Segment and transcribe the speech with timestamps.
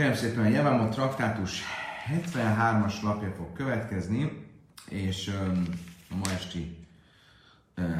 [0.00, 1.62] Kérem szépen, a Jevámot traktátus
[2.08, 4.46] 73-as lapja fog következni,
[4.88, 5.28] és
[6.08, 6.86] a ma esti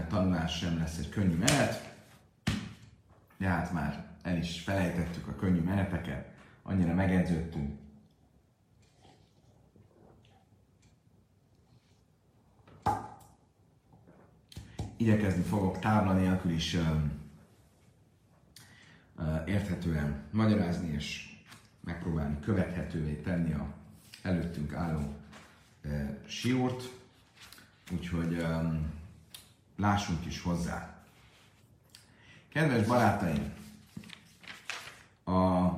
[0.09, 1.95] tanulás sem lesz egy könnyű menet,
[3.39, 6.29] de hát már el is felejtettük a könnyű meneteket,
[6.63, 7.79] annyira megedződtünk.
[14.97, 16.77] Igyekezni fogok tábla nélkül is
[19.45, 21.30] érthetően magyarázni, és
[21.81, 23.75] megpróbálni követhetővé tenni a
[24.23, 25.15] előttünk álló
[25.83, 26.99] e, siót,
[27.93, 28.71] úgyhogy e,
[29.77, 31.05] lássunk is hozzá.
[32.49, 33.53] Kedves barátaim,
[35.25, 35.71] a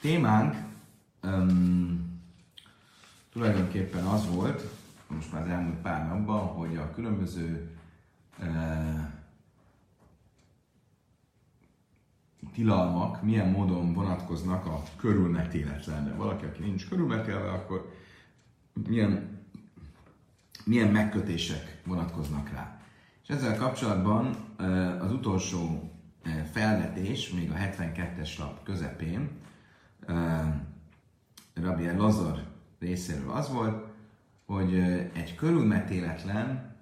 [0.00, 0.54] témánk
[1.22, 2.20] um,
[3.32, 4.62] tulajdonképpen az volt,
[5.06, 7.76] most már az elmúlt pár napban, hogy a különböző
[8.38, 9.15] uh,
[12.56, 16.14] tilalmak milyen módon vonatkoznak a körülmetéletlenre.
[16.14, 17.92] Valaki, aki nincs körülmetélve, akkor
[18.88, 19.40] milyen,
[20.64, 22.80] milyen megkötések vonatkoznak rá.
[23.22, 24.36] És ezzel kapcsolatban
[25.00, 25.90] az utolsó
[26.52, 29.30] felvetés, még a 72-es lap közepén,
[31.54, 32.42] Rabbi Lazar
[32.78, 33.86] részéről az volt,
[34.46, 34.74] hogy
[35.12, 36.74] egy körülmetéletlen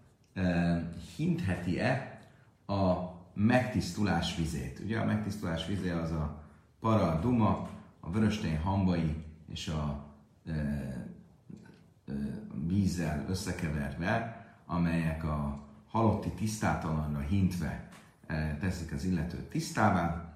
[1.17, 2.21] hintheti-e
[2.67, 4.81] a megtisztulás vizét.
[4.85, 6.43] Ugye a megtisztulás vizé az a
[6.81, 7.69] para, a duma,
[8.01, 10.05] a vöröstény hambai és a
[10.47, 12.13] e, e,
[12.67, 17.91] vízzel összekeverve, amelyek a halotti tisztátalanra hintve
[18.27, 20.35] e, teszik az illetőt tisztává.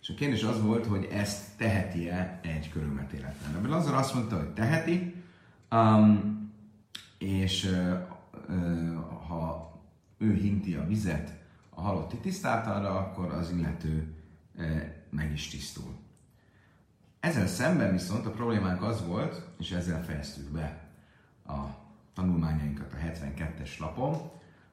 [0.00, 3.54] És a kérdés az volt, hogy ezt teheti-e egy körülmetéletlen.
[3.56, 5.24] Ebből azon azt mondta, hogy teheti,
[5.70, 6.38] um,
[7.18, 8.00] és uh,
[8.48, 9.69] uh, ha
[10.20, 11.38] ő hinti a vizet
[11.70, 14.14] a halotti tisztátalra, akkor az illető
[14.56, 14.64] e,
[15.10, 15.98] meg is tisztul.
[17.20, 20.88] Ezzel szemben viszont a problémánk az volt, és ezzel fejeztük be
[21.46, 21.58] a
[22.14, 24.30] tanulmányainkat a 72-es lapon,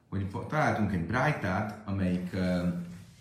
[0.08, 2.74] hogy találtunk egy brájtát, amelyik e,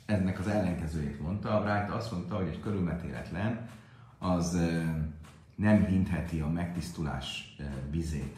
[0.06, 1.58] ennek az ellenkezőjét mondta.
[1.58, 3.70] A brájta azt mondta, hogy egy körülmetéletlen
[4.18, 4.96] az e,
[5.56, 7.56] nem hintheti a megtisztulás
[7.90, 8.38] vizét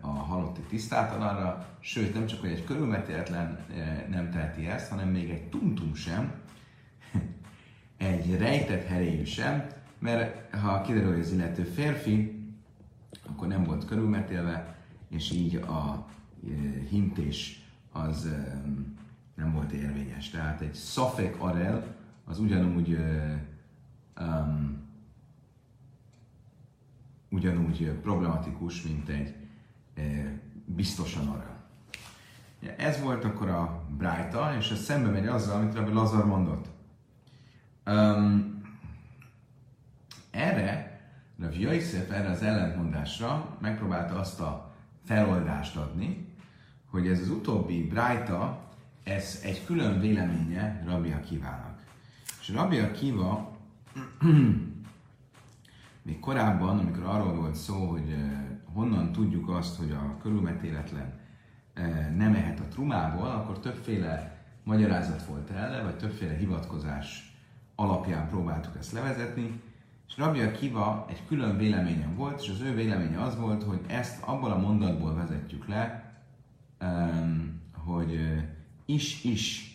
[0.00, 3.58] a halotti tisztátalanra, sőt nem csak, hogy egy körülmetéletlen
[4.10, 6.32] nem teheti ezt, hanem még egy tuntum sem,
[7.96, 9.66] egy rejtett heréjű sem,
[9.98, 12.44] mert ha kiderül, hogy az illető férfi,
[13.28, 14.76] akkor nem volt körülmetélve,
[15.08, 16.06] és így a
[16.88, 18.34] hintés az
[19.34, 20.30] nem volt érvényes.
[20.30, 22.98] Tehát egy szafek arel az ugyanúgy
[24.20, 24.88] um,
[27.28, 29.34] ugyanúgy problematikus, mint egy
[30.64, 31.58] biztosan arra.
[32.76, 36.66] Ez volt akkor a Brájta, és ez szembe megy azzal, amit Rabbi Lazar mondott.
[37.86, 38.62] Um,
[40.30, 41.00] erre,
[41.38, 44.74] Rabbi Yosef erre az ellentmondásra megpróbálta azt a
[45.04, 46.28] feloldást adni,
[46.90, 48.68] hogy ez az utóbbi Brájta,
[49.04, 51.82] ez egy külön véleménye Rabbi Akivának.
[52.40, 53.56] És Rabbi Akiva
[56.02, 58.14] még korábban, amikor arról volt szó, hogy
[58.72, 61.12] honnan tudjuk azt, hogy a körülmetéletlen
[61.74, 67.34] eh, nem ehet a trumából, akkor többféle magyarázat volt erre, vagy többféle hivatkozás
[67.74, 69.60] alapján próbáltuk ezt levezetni,
[70.08, 74.22] és Rabbi Akiva egy külön véleményem volt, és az ő véleménye az volt, hogy ezt
[74.22, 76.12] abból a mondatból vezetjük le,
[77.84, 78.44] hogy eh,
[78.84, 79.70] is-is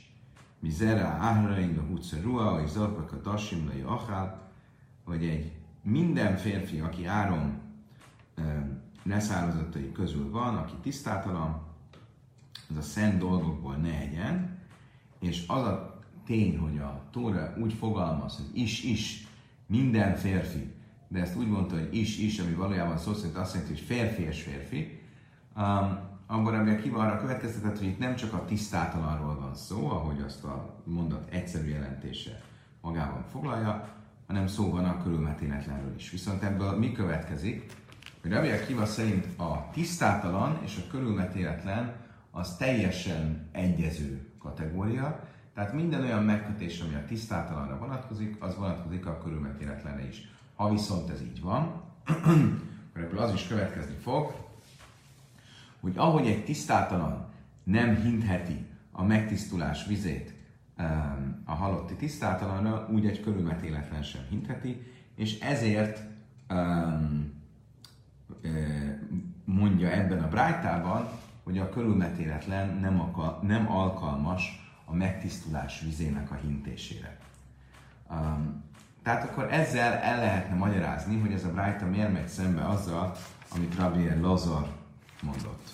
[0.60, 4.52] mizera áhrain a hutszerua, és zarpak a tasim achál,
[5.04, 5.52] hogy egy
[5.82, 7.64] minden férfi, aki áron
[9.06, 11.62] leszározottai közül van, aki tisztátalan,
[12.70, 14.60] az a szent dolgokból ne egyen,
[15.20, 19.28] és az a tény, hogy a Tóra úgy fogalmaz, hogy is-is
[19.68, 20.74] minden férfi,
[21.08, 24.42] de ezt úgy mondta, hogy is-is, ami valójában szó szerint azt jelenti, hogy férfi és
[24.42, 25.02] férfi,
[25.56, 30.22] um, abban ami kiva arra következtetett, hogy itt nem csak a tisztátalanról van szó, ahogy
[30.22, 32.42] azt a mondat egyszerű jelentése
[32.82, 33.88] magában foglalja,
[34.28, 36.10] hanem szó van a körülmetéletlenről is.
[36.10, 37.74] Viszont ebből mi következik?
[38.26, 41.94] Hogy Rabbi Akiva szerint a tisztátalan és a körülmetéletlen
[42.32, 49.18] az teljesen egyező kategória, tehát minden olyan megkötés, ami a tisztátalanra vonatkozik, az vonatkozik a
[49.18, 50.30] körülmetéletlenre is.
[50.56, 51.62] Ha viszont ez így van,
[52.90, 54.34] akkor ebből az is következni fog,
[55.80, 57.26] hogy ahogy egy tisztátalan
[57.64, 60.34] nem hintheti a megtisztulás vizét
[61.46, 64.82] a halotti tisztátalanra, úgy egy körülmetéletlen sem hintheti,
[65.16, 66.00] és ezért
[66.50, 67.35] um,
[69.46, 71.10] mondja ebben a brájtában,
[71.44, 77.18] hogy a körülmetéletlen nem, akar, nem alkalmas a megtisztulás vizének a hintésére.
[78.10, 78.64] Um,
[79.04, 83.16] tehát akkor ezzel el lehetne magyarázni, hogy ez a Brájta miért megy szembe azzal,
[83.56, 84.68] amit Rabbi Lazar
[85.22, 85.70] mondott.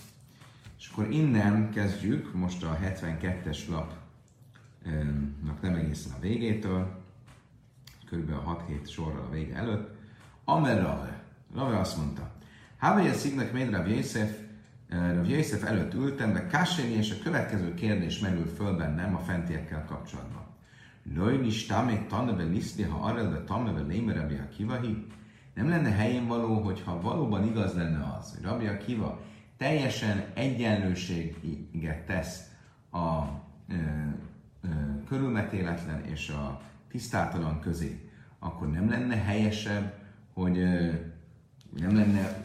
[0.79, 7.01] És akkor innen kezdjük, most a 72-es lapnak nem egészen a végétől,
[8.09, 8.31] kb.
[8.31, 9.95] 6-7 sorral a vége előtt.
[10.43, 11.23] Amer Rave.
[11.55, 12.31] Rave azt mondta,
[12.81, 14.37] Hávaja szignek még Rav Jézsef,
[14.89, 19.85] Rav Jézsef előtt ültem, de Kassényi és a következő kérdés merül föl bennem a fentiekkel
[19.85, 20.45] kapcsolatban.
[21.15, 25.07] Lojni stámé tanebe liszti, ha arra de tanebe lémere a kivahi?
[25.53, 29.21] Nem lenne helyén való, hogyha valóban igaz lenne az, hogy Rabbi Akiva
[29.57, 32.51] teljesen egyenlőséget tesz
[32.91, 33.23] a
[33.69, 33.75] ö,
[34.61, 34.67] ö,
[35.07, 39.93] körülmetéletlen és a tisztátalan közé, akkor nem lenne helyesebb,
[40.33, 40.89] hogy ö,
[41.77, 42.40] nem lenne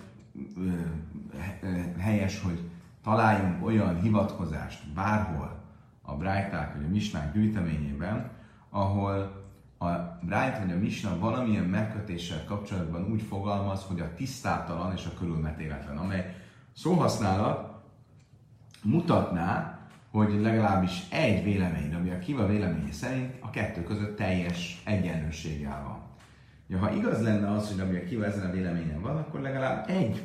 [1.98, 2.70] helyes, hogy
[3.02, 5.64] találjunk olyan hivatkozást bárhol
[6.02, 8.30] a Brájták vagy a Misnák gyűjteményében,
[8.70, 9.44] ahol
[9.78, 9.86] a
[10.20, 15.98] Brájt vagy a Misna valamilyen megkötéssel kapcsolatban úgy fogalmaz, hogy a tisztátalan és a körülmetéletlen,
[15.98, 16.34] amely
[16.72, 17.74] szóhasználat
[18.82, 19.78] mutatná,
[20.10, 26.15] hogy legalábbis egy vélemény, ami a Kiva véleménye szerint a kettő között teljes egyenlőséggel van.
[26.66, 29.88] Ja, ha igaz lenne az, hogy ami a Kiva ezen a véleményen van, akkor legalább
[29.88, 30.22] egy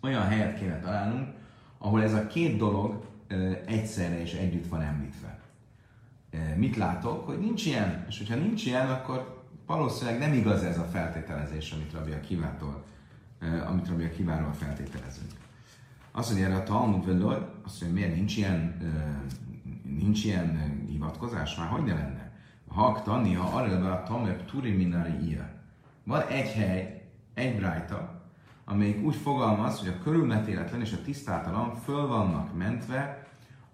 [0.00, 1.28] olyan helyet kéne találnunk,
[1.78, 3.04] ahol ez a két dolog
[3.66, 5.38] egyszerre és együtt van említve.
[6.56, 7.26] Mit látok?
[7.26, 11.92] Hogy nincs ilyen, és hogyha nincs ilyen, akkor valószínűleg nem igaz ez a feltételezés, amit
[11.92, 12.84] Rabbi a Kivától,
[13.66, 15.30] amit Rabbi a Kiváról feltételezünk.
[16.12, 18.76] Azt mondja erre a Talmud Veloj, azt mondja, miért nincs ilyen,
[19.98, 21.56] nincs ilyen hivatkozás?
[21.56, 22.23] Már hogy ne lenne?
[22.74, 25.48] Hak tanni, ha arra a Tamer Turi Minari Ia.
[26.04, 28.22] Van egy hely, egy brájta,
[28.64, 33.26] amelyik úgy fogalmaz, hogy a körülmetéletlen és a tisztátalan föl vannak mentve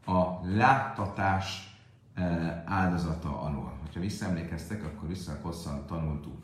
[0.07, 1.79] a láttatás
[2.65, 3.79] áldozata alól.
[3.95, 6.43] Ha visszaemlékeztek, akkor vissza hosszan tanultuk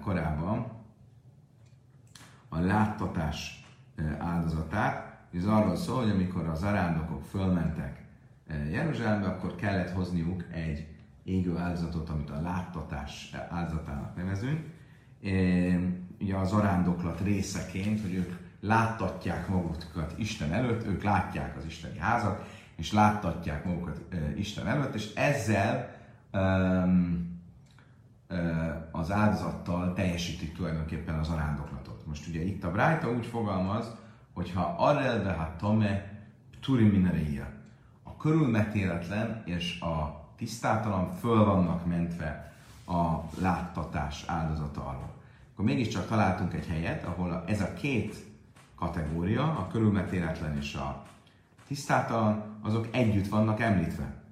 [0.00, 0.66] korábban
[2.48, 3.64] a láttatás
[4.18, 5.20] áldozatát.
[5.34, 8.04] Ez arról szól, hogy amikor az arándokok fölmentek
[8.70, 10.91] Jeruzsálembe, akkor kellett hozniuk egy
[11.24, 14.60] égő áldozatot, amit a láttatás áldozatának nevezünk.
[16.20, 22.44] Ugye az arándoklat részeként, hogy ők láttatják magukat Isten előtt, ők látják az isteni házat,
[22.76, 24.00] és láttatják magukat
[24.36, 25.96] Isten előtt, és ezzel
[26.32, 27.30] um,
[28.90, 32.06] az áldozattal teljesítik tulajdonképpen az arándoklatot.
[32.06, 33.96] Most ugye itt a Brájta úgy fogalmaz,
[34.32, 36.10] hogy ha arrelve ha tome
[36.60, 37.48] turiminereia,
[38.02, 42.52] a körülmetéletlen és a tisztátalan föl vannak mentve
[42.86, 45.14] a láttatás áldozata alól.
[45.52, 48.16] Akkor mégiscsak találtunk egy helyet, ahol ez a két
[48.74, 51.02] kategória, a körülmetéletlen és a
[51.66, 54.22] tisztátalan, azok együtt vannak említve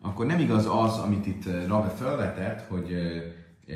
[0.00, 3.74] akkor nem igaz az, amit itt eh, Rabbe felvetett, hogy e,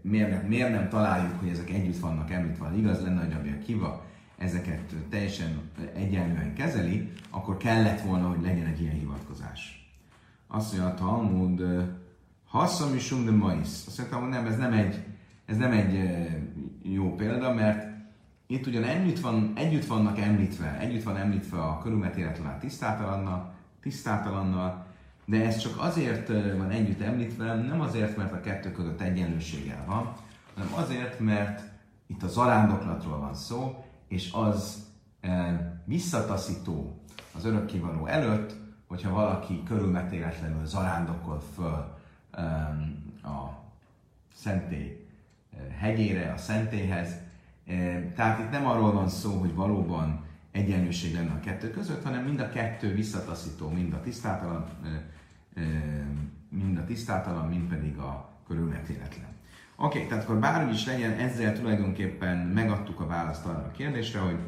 [0.00, 2.72] miért, nem, miért nem találjuk, hogy ezek együtt vannak említve.
[2.76, 4.04] Igaz lenne, hogy Rabbi Kiva
[4.38, 5.60] ezeket teljesen
[5.94, 9.25] egyenlően kezeli, akkor kellett volna, hogy legyen egy ilyen hivatkozás.
[10.48, 11.62] Azt mondja a Talmud,
[12.46, 13.84] hasszam is de maisz.
[13.86, 15.04] Azt mondtam, hogy nem, ez nem egy,
[15.46, 16.18] ez nem egy
[16.82, 17.94] jó példa, mert
[18.46, 24.86] itt ugyan együtt, van, együtt vannak említve, együtt van említve a körülmetéletlen tisztátalannal, tisztátalannal,
[25.24, 30.12] de ez csak azért van együtt említve, nem azért, mert a kettő között egyenlőséggel van,
[30.54, 31.62] hanem azért, mert
[32.06, 34.86] itt a zarándoklatról van szó, és az
[35.20, 37.00] e, visszataszító
[37.36, 41.94] az örökkivaló előtt, hogyha valaki körülmetéletlenül zarándokol föl
[43.22, 43.64] a
[44.34, 45.06] szentély
[45.78, 47.14] hegyére, a szentélyhez.
[48.14, 52.40] Tehát itt nem arról van szó, hogy valóban egyenlőség lenne a kettő között, hanem mind
[52.40, 54.66] a kettő visszataszító, mind a tisztátalan
[56.48, 59.26] mind a tisztátalan, mind pedig a körülmetéletlen.
[59.76, 64.18] Oké, okay, tehát akkor bárhogy is legyen, ezzel tulajdonképpen megadtuk a választ arra a kérdésre,
[64.18, 64.38] hogy,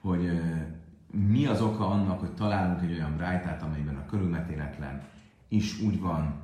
[0.00, 0.40] hogy
[1.14, 5.02] mi az oka annak, hogy találunk egy olyan brájtát, amelyben a körülmetéletlen
[5.48, 6.34] is úgy van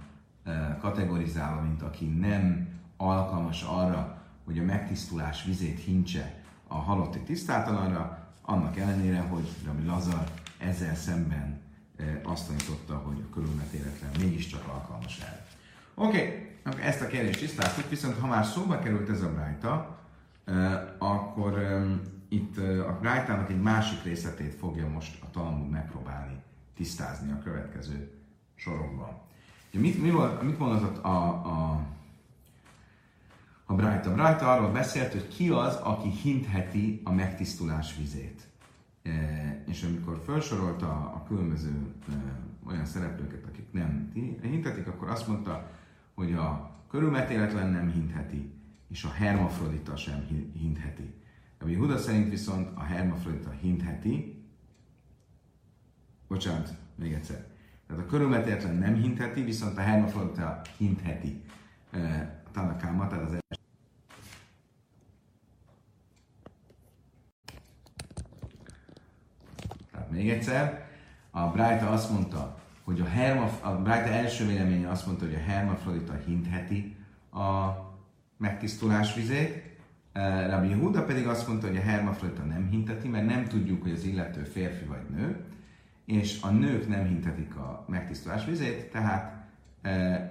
[0.81, 8.79] kategorizálva, mint aki nem alkalmas arra, hogy a megtisztulás vizét hincse a halotti tisztátalanra, annak
[8.79, 10.25] ellenére, hogy Rami Lazar
[10.59, 11.61] ezzel szemben
[12.23, 15.47] azt tanította, hogy a körülmetéletlen mégiscsak alkalmas erre.
[15.95, 19.99] Oké, okay, ezt a kérdést tisztáztuk, viszont ha már szóba került ez a brájta,
[20.99, 21.59] akkor
[22.31, 26.43] itt a brájtának egy másik részletét fogja most a Talmud megpróbálni
[26.75, 28.11] tisztázni a következő
[28.55, 29.21] sorokban.
[29.71, 31.87] Mit, mi volt, mit mondott a, a,
[33.65, 34.15] a Brájta?
[34.15, 38.49] Brájta arról beszélt, hogy ki az, aki hintheti a megtisztulás vizét.
[39.03, 39.11] E,
[39.67, 42.13] és amikor felsorolta a különböző e,
[42.67, 45.71] olyan szereplőket, akik nem hintetik, akkor azt mondta,
[46.15, 48.53] hogy a körülmetéletlen nem hintheti,
[48.89, 51.20] és a hermafrodita sem hintheti.
[51.61, 54.45] Rabbi Huda szerint viszont a hermafrodita hintheti,
[56.29, 57.47] bocsánat, még egyszer.
[57.87, 61.43] Tehát a körülmetéletlen nem hintheti, viszont a hermafrodita hintheti.
[61.93, 61.99] A
[62.53, 63.63] Tanakáma, tehát az első.
[69.91, 70.89] Tehát még egyszer,
[71.31, 75.39] a Brájta azt mondta, hogy a, hermaf, a Brájta első véleménye azt mondta, hogy a
[75.39, 76.97] hermafrodita hintheti
[77.33, 77.71] a
[78.37, 79.70] megtisztulás vizét,
[80.49, 84.05] Rabbi Yehuda pedig azt mondta, hogy a hermafrodita nem hinteti, mert nem tudjuk, hogy az
[84.05, 85.45] illető férfi vagy nő,
[86.05, 89.49] és a nők nem hintetik a megtisztulás vizét, tehát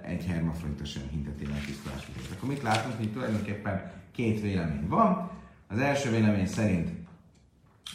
[0.02, 2.32] egy hermafrodita sem hinteti a megtisztulás vizét.
[2.36, 5.30] Akkor mit látunk, hogy tulajdonképpen két vélemény van.
[5.68, 6.90] Az első vélemény szerint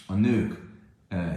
[0.07, 0.63] a nők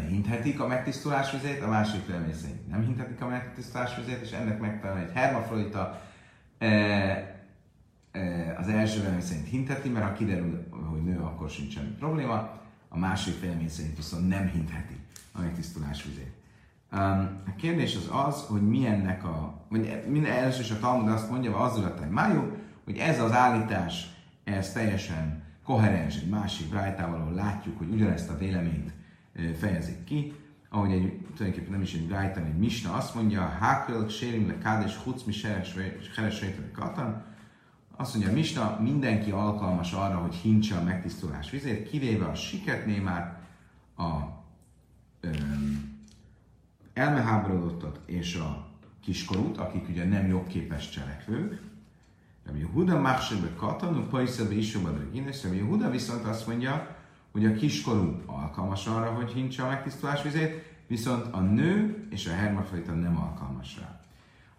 [0.08, 4.60] hinthetik a megtisztulás vizét, a másik vélemény szerint nem hinthetik a megtisztulás vizét, és ennek
[4.60, 6.00] megfelelően egy hermafrodita
[8.58, 12.56] az első vélemény szerint hintheti, mert ha kiderül, hogy nő, akkor sincs semmi probléma.
[12.88, 14.96] A másik vélemény szerint viszont nem hintheti
[15.32, 16.32] a megtisztulás vizét.
[17.46, 19.66] a kérdés az az, hogy milyennek a,
[20.06, 24.06] minden első is a Talmud azt mondja, az a májú, hogy ez az állítás,
[24.44, 28.92] ez teljesen koherens egy másik brájtával, ahol látjuk, hogy ugyanezt a véleményt
[29.58, 30.32] fejezik ki,
[30.68, 34.96] ahogy egy, tulajdonképpen nem is egy brájtán, egy misna azt mondja, Hákel, Sérim, Le Kádes,
[34.96, 35.74] Huc, Mi, Seres,
[36.72, 37.24] Katan,
[38.00, 43.38] azt mondja, Misna, mindenki alkalmas arra, hogy hintse a megtisztulás vizét, kivéve a siketnémát,
[43.96, 44.18] a
[45.20, 45.98] öm,
[46.94, 48.66] elmeháborodottat és a
[49.02, 51.60] kiskorút, akik ugye nem jogképes cselekvők.
[52.46, 56.96] Rabbi Huda Machsebe Katanú, Paiszebe Isobadra Guinness, Rabbi Huda viszont azt mondja,
[57.32, 62.32] hogy a kiskorú alkalmas arra, hogy hintse a megtisztulás vizét, viszont a nő és a
[62.32, 64.00] hermafrodita nem alkalmas rá.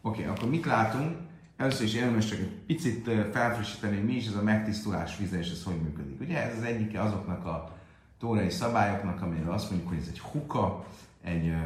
[0.01, 1.17] Oké, okay, akkor mit látunk?
[1.60, 5.51] Először is érdemes csak egy picit felfrissíteni, hogy mi is ez a megtisztulás vize, és
[5.51, 6.20] ez hogy működik.
[6.22, 7.75] Ugye ez az egyike azoknak a
[8.20, 10.86] tórai szabályoknak, amire azt mondjuk, hogy ez egy huka,
[11.22, 11.58] egy ö,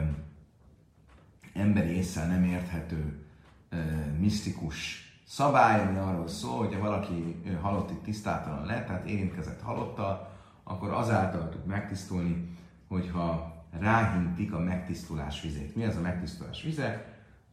[1.54, 3.26] emberi észre nem érthető
[3.70, 3.78] ö,
[4.20, 10.30] misztikus szabály, ami arról szól, hogy ha valaki halotti tisztátalan lett, tehát érintkezett halottal,
[10.64, 12.58] akkor azáltal tud megtisztulni,
[12.88, 15.76] hogyha ráhintik a megtisztulás vizét.
[15.76, 17.06] Mi az a megtisztulás vize?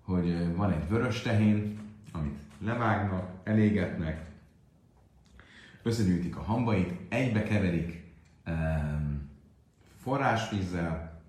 [0.04, 4.30] Hogy van egy vörös tehén, amit levágnak, elégetnek,
[5.82, 8.04] összegyűjtik a hambait, egybe keverik
[8.46, 9.30] um,
[9.96, 11.20] forrásvízzel,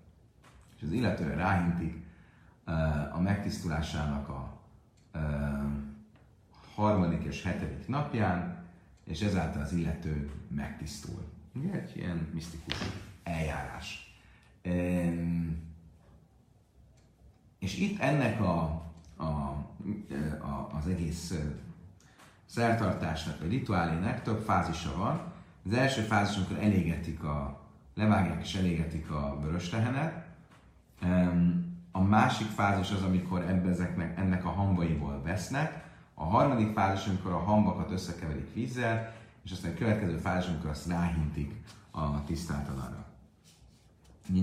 [0.76, 1.96] és az illetőre ráhintik
[2.66, 4.60] uh, a megtisztulásának a
[5.14, 5.20] uh,
[6.74, 8.64] harmadik és hetedik napján,
[9.04, 11.24] és ezáltal az illető megtisztul.
[11.54, 12.78] Ugye egy ilyen misztikus
[13.22, 14.14] eljárás.
[14.64, 15.70] Um,
[17.58, 18.82] és itt ennek a
[19.22, 19.66] a,
[20.40, 21.34] a, az egész
[22.46, 25.20] szertartásnak, vagy rituálének több fázisa van.
[25.66, 27.60] Az első fázis, amikor elégetik a,
[27.94, 30.26] levágják és elégetik a vörös tehenet.
[31.92, 35.90] A másik fázis az, amikor ebbe ennek a hambaiból vesznek.
[36.14, 39.14] A harmadik fázis, amikor a hambakat összekeverik vízzel,
[39.44, 43.04] és aztán a következő fázis, amikor azt ráhintik a tisztátalanra.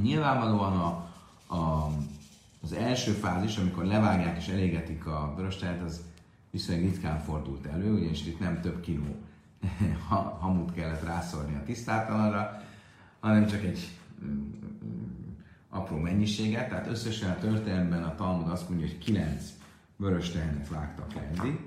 [0.02, 0.88] Nyilvánvalóan a,
[1.56, 1.90] a
[2.62, 6.02] az első fázis, amikor levágják és elégetik a vörös tejet, az
[6.52, 9.16] viszonylag ritkán fordult elő, ugyanis itt nem több kiló
[10.40, 12.62] hamut kellett rászorni a tisztátalanra,
[13.20, 13.90] hanem csak egy
[14.26, 14.52] mm,
[15.70, 16.70] apró mennyiséget.
[16.70, 19.44] Tehát összesen a történelemben a Talmud azt mondja, hogy kilenc
[19.96, 21.60] vörös tehenet vágtak le eddig.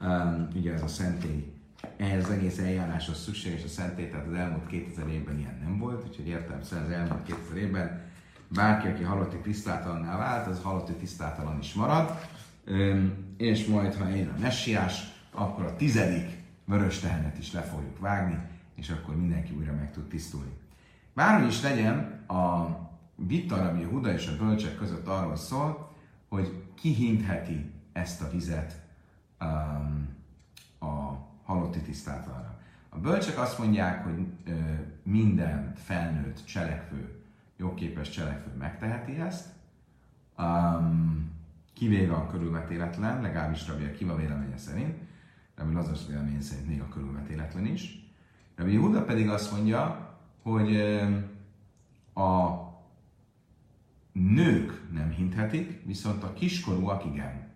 [0.00, 1.52] Um, ugye ez a szentély,
[1.96, 6.06] ehhez az egész eljáráshoz szükséges a szentély, tehát az elmúlt 2000 évben ilyen nem volt,
[6.08, 8.03] úgyhogy értelemszerűen az elmúlt 2000 évben
[8.54, 12.18] bárki, aki halotti tisztátalanná vált, az halotti tisztátalan is marad,
[13.36, 18.38] és majd, ha eljön a messiás, akkor a tizedik vörös tehenet is le fogjuk vágni,
[18.74, 20.52] és akkor mindenki újra meg tud tisztulni.
[21.12, 22.68] Bármi is legyen, a
[23.16, 25.92] vita, ami a Huda és a bölcsek között arról szól,
[26.28, 28.82] hogy ki hintheti ezt a vizet
[29.40, 30.08] um,
[30.78, 32.58] a halotti tisztátalanra.
[32.88, 34.52] A bölcsek azt mondják, hogy ö,
[35.02, 37.13] minden felnőtt cselekvő
[37.56, 39.46] jogképes cselekvő megteheti ezt,
[40.38, 41.32] um,
[41.72, 44.94] kivéve a körülmetéletlen, legalábbis Rabbi Akiva véleménye szerint,
[45.54, 48.08] Rabbi Lazarus véleménye szerint még a körülmetéletlen is.
[48.56, 50.76] Rabbi Yehuda pedig azt mondja, hogy
[52.14, 52.62] a
[54.12, 57.52] nők nem hinthetik, viszont a kiskorúak igen.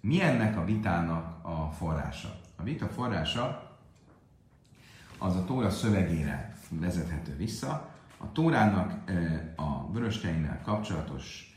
[0.00, 2.40] Mi ennek a vitának a forrása?
[2.56, 3.78] A vita forrása
[5.18, 7.89] az a tóra szövegére vezethető vissza,
[8.22, 9.10] a Tórának
[9.56, 11.56] a vörösteinnel kapcsolatos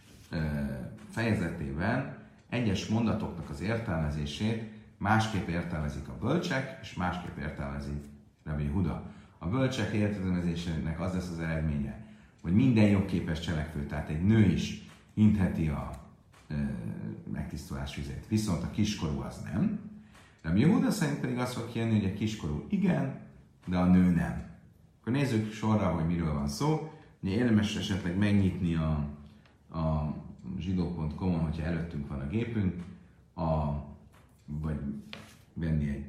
[1.10, 2.18] fejezetében
[2.50, 8.04] egyes mondatoknak az értelmezését másképp értelmezik a bölcsek, és másképp értelmezik
[8.44, 9.12] Rabbi Huda.
[9.38, 12.06] A bölcsek értelmezésének az lesz az eredménye,
[12.42, 15.92] hogy minden jogképes cselekvő, tehát egy nő is intheti a
[16.48, 16.56] e,
[17.32, 19.80] megtisztulás vizét, viszont a kiskorú az nem.
[20.42, 23.20] Rabbi Huda szerint pedig azt fog kijönni, hogy a kiskorú igen,
[23.66, 24.53] de a nő nem.
[25.04, 26.92] Akkor nézzük sorra, hogy miről van szó.
[27.24, 29.08] Érdemes esetleg megnyitni a,
[29.80, 30.14] a
[30.60, 32.84] zsidó.com-on, hogyha előttünk van a gépünk,
[33.36, 33.74] a,
[34.46, 34.80] vagy
[35.54, 36.06] venni egy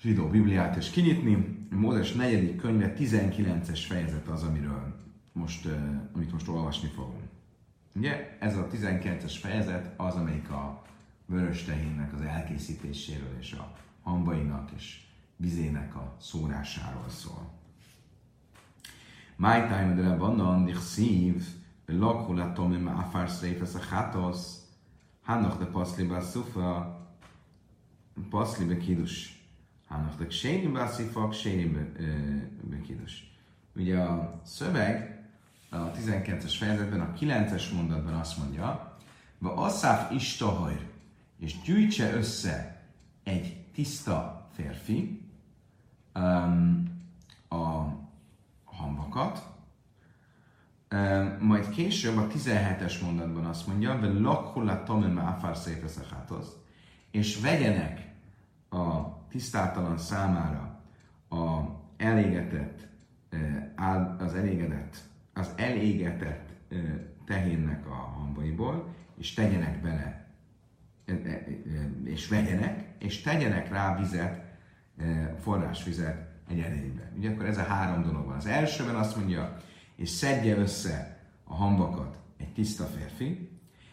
[0.00, 1.58] zsidó bibliát és kinyitni.
[1.70, 4.94] Mózes negyedik könyve 19-es fejezet az, amiről
[5.32, 5.68] most,
[6.14, 7.22] amit most olvasni fogunk.
[7.94, 10.82] Ugye ez a 19-es fejezet az, amelyik a
[11.26, 15.03] vörös tehénnek az elkészítéséről és a hambainak és
[15.36, 17.52] vizének a szórásáról szól.
[19.36, 21.44] My time de vannan dich szív,
[21.86, 24.62] lakhul a tomim afár szréfesz a hátosz,
[25.22, 26.98] hannoch de paszli ba szufa,
[28.30, 29.42] paszli be kidus.
[29.86, 31.66] Hannoch de ksényi ba szifa, ksényi
[32.62, 33.32] be kidus.
[33.76, 35.24] Ugye a szöveg
[35.70, 38.98] a 19-es fejezetben, a 9-es mondatban azt mondja,
[39.38, 40.86] va aszáf is tahajr,
[41.38, 42.82] és gyűjtse össze
[43.22, 45.23] egy tiszta férfi,
[47.48, 47.84] a
[48.64, 49.52] hamvakat,
[51.40, 55.56] majd később a 17-es mondatban azt mondja, hogy lakhulla tamim áfár
[57.10, 58.12] és vegyenek
[58.70, 60.80] a tisztátalan számára
[61.28, 61.60] a
[61.96, 62.86] elégetett,
[64.18, 64.96] az elégedett,
[65.32, 66.48] az elégetett
[67.24, 70.28] tehénnek a hambaiból, és tegyenek bele,
[72.04, 74.43] és vegyenek, és tegyenek rá vizet,
[75.40, 77.12] forrásvizet egy edénybe.
[77.16, 78.36] Ugye akkor ez a három dolog van.
[78.36, 79.56] Az elsőben azt mondja,
[79.96, 83.48] és szedje össze a hambakat egy tiszta férfi,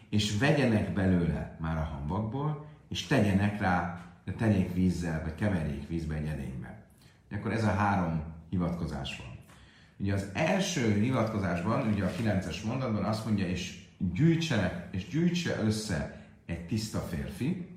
[0.10, 4.05] és vegyenek belőle már a hambakból, és tegyenek rá,
[4.38, 6.84] tegyék vízzel, vagy keverjék vízbe egy edénybe.
[7.28, 9.39] Ugye akkor ez a három hivatkozás van.
[9.97, 16.26] Ugye az első hivatkozásban, ugye a 9-es mondatban azt mondja, és gyűjtse, és gyűjtse össze
[16.45, 17.70] egy tiszta férfi,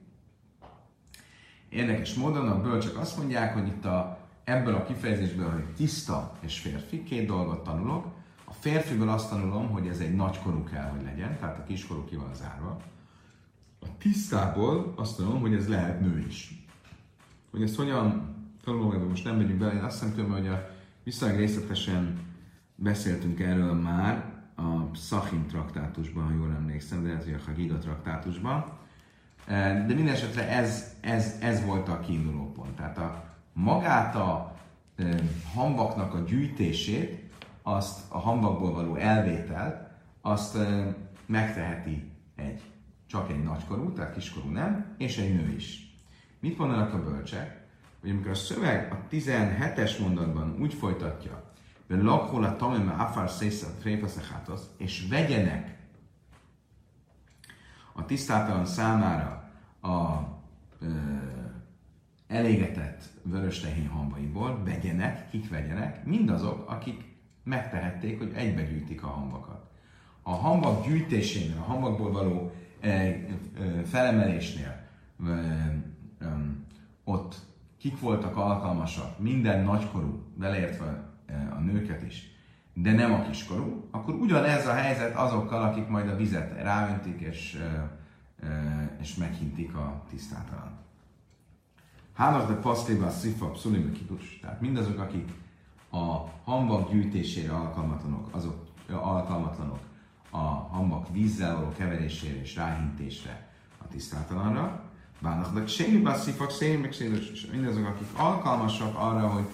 [1.75, 6.59] Érdekes módon a bölcsök azt mondják, hogy itt a, ebből a kifejezésből, hogy tiszta és
[6.59, 8.07] férfi, két dolgot tanulok.
[8.45, 12.17] A férfiből azt tanulom, hogy ez egy nagykorú kell, hogy legyen, tehát a kiskorú ki
[12.17, 12.81] van zárva.
[13.81, 16.67] A tisztából azt tanulom, hogy ez lehet nő is.
[17.51, 18.35] Hogy ezt hogyan
[18.65, 20.71] tanulom, ebben most nem megyünk bele, én azt hiszem, hogy a
[21.05, 22.19] viszonylag részletesen
[22.75, 28.74] beszéltünk erről már a Sachin traktátusban, ha jól emlékszem, de ez a Hagiga traktátusban
[29.47, 32.77] de minden esetre ez, ez, ez volt a kiinduló pont.
[32.77, 34.57] Tehát a, magát a
[35.55, 37.23] hambaknak a gyűjtését,
[37.63, 39.89] azt a hambakból való elvételt,
[40.21, 40.59] azt
[41.27, 42.63] megteheti egy,
[43.07, 45.97] csak egy nagykorú, tehát kiskorú nem, és egy nő is.
[46.41, 47.63] Mit mondanak a bölcsek?
[48.01, 51.53] Hogy amikor a szöveg a 17-es mondatban úgy folytatja,
[51.89, 53.31] hogy lakhol a tamim afar
[54.77, 55.79] és vegyenek
[57.95, 60.19] a tisztátalan számára a
[60.81, 60.87] ö,
[62.27, 67.05] elégetett vörös tehén hambaiból vegyenek, kik vegyenek, mindazok, akik
[67.43, 69.71] megtehették, hogy egybegyűjtik a hambakat.
[70.23, 73.25] A hambak gyűjtésénél, a hambakból való e, e,
[73.85, 74.87] felemelésnél
[75.27, 76.37] e, e,
[77.05, 77.37] ott
[77.79, 81.13] kik voltak alkalmasak, minden nagykorú, beleértve
[81.51, 82.34] a nőket is,
[82.75, 87.59] de nem a kiskorú, akkor ugyanez a helyzet azokkal, akik majd a vizet ráöntik és,
[89.01, 90.73] és meghintik a tisztátalan.
[92.15, 94.39] Hálas de pasztéba szifa pszulim kidus.
[94.43, 95.33] Tehát mindazok, akik
[95.91, 99.79] a hambak gyűjtésére alkalmatlanok, azok alkalmatlanok
[100.31, 104.83] a hambak vízzel való keverésére és ráhintésre a tisztátalanra.
[105.21, 109.47] Bánaknak sémiba szifak, sémik, és mindazok, akik alkalmasak arra, hogy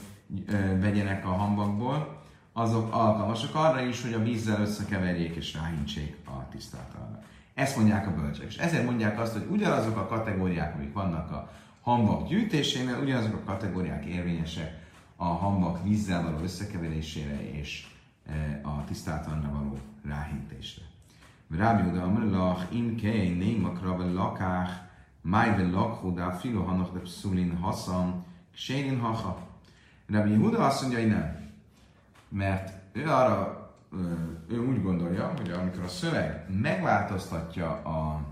[0.81, 2.20] vegyenek a hambakból,
[2.61, 7.23] azok alkalmasak arra is, hogy a vízzel összekeverjék és ráhintsék a tisztátalanra.
[7.55, 8.47] Ezt mondják a bölcsek.
[8.47, 13.45] És ezért mondják azt, hogy ugyanazok a kategóriák, amik vannak a hambak gyűjtésénél, ugyanazok a
[13.45, 14.79] kategóriák érvényesek
[15.17, 17.87] a hambak vízzel való összekeverésére és
[18.27, 20.83] e, a tisztátalanra való ráhintésre.
[21.57, 24.71] Rábi oda amelach im kei némakra lakách,
[25.21, 29.49] máj ve lakhodá filohanok de pszulin haszam, ksénin haha.
[30.07, 31.40] Rabbi Huda azt mondja, hogy nem
[32.31, 33.71] mert ő arra,
[34.49, 38.27] ő úgy gondolja, hogy amikor a szöveg megváltoztatja a,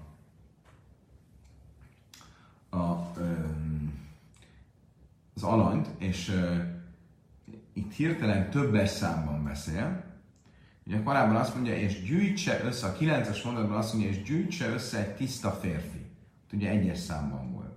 [2.76, 3.12] a,
[5.34, 6.34] az alanyt, és
[7.72, 10.06] itt hirtelen többes számban beszél,
[10.88, 14.98] Ugye korábban azt mondja, és gyűjtse össze, a 9-es mondatban azt mondja, és gyűjtse össze
[14.98, 16.06] egy tiszta férfi.
[16.52, 17.76] Ugye egyes számban volt.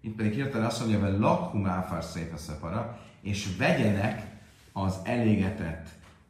[0.00, 4.29] Itt pedig hirtelen azt mondja, hogy lakhum áfár szép a szepara, és vegyenek
[4.72, 5.88] az elégetett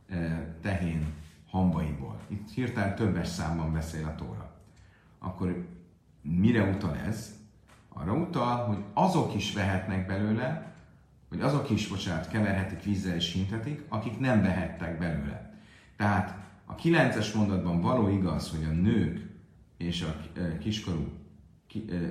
[0.08, 1.06] eh, tehén
[1.50, 2.20] hambaiból.
[2.28, 4.50] Itt hirtelen többes számban beszél a tóra.
[5.18, 5.66] Akkor
[6.22, 7.38] mire utal ez?
[7.88, 10.74] Arra utal, hogy azok is vehetnek belőle,
[11.28, 15.54] hogy azok is, bocsánat, keverhetik vízzel és hintetik, akik nem vehettek belőle.
[15.96, 19.28] Tehát a kilences mondatban való igaz, hogy a nők
[19.76, 20.16] és a
[20.58, 21.08] kiskorú,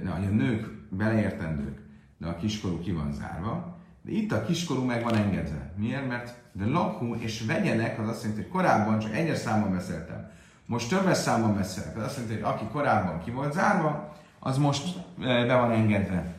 [0.04, 1.82] ne, a nők beleértendők,
[2.18, 3.79] de a kiskorú ki van zárva,
[4.10, 5.72] de itt a kiskorú meg van engedve.
[5.76, 6.08] Miért?
[6.08, 10.30] Mert de lakó és vegyenek, az azt jelenti, hogy korábban csak egyes számban beszéltem.
[10.66, 11.98] Most többes számban beszélek.
[11.98, 16.34] Az azt jelenti, hogy aki korábban ki volt zárva, az most be van engedve.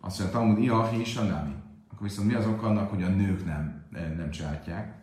[0.00, 1.54] Azt mondja, Talmud, Iahi is a nami.
[1.92, 3.84] Akkor viszont mi az ok annak, hogy a nők nem,
[4.16, 4.94] nem csinálják?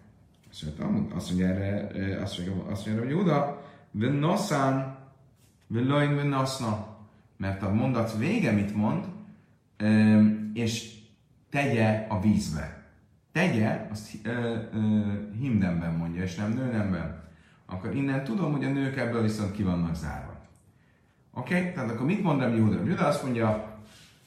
[0.50, 4.98] Azt mondja, Talmud, azt mondja erre, azt mondja, azt mondja hogy Júda, Venoszán,
[5.68, 6.96] Veloin Venosna.
[7.38, 9.06] Mert a mondat vége mit mond?
[10.54, 10.96] És
[11.50, 12.86] tegye a vízbe.
[13.32, 14.30] Tegye, azt ö,
[14.74, 15.02] ö,
[15.40, 17.24] himnemben mondja, és nem nőnemben.
[17.66, 20.42] Akkor innen tudom, hogy a nők ebből viszont ki vannak zárva.
[21.34, 21.60] Oké?
[21.60, 21.74] Okay?
[21.74, 22.84] Tehát akkor mit mondom Júda?
[22.84, 23.50] Júda azt mondja,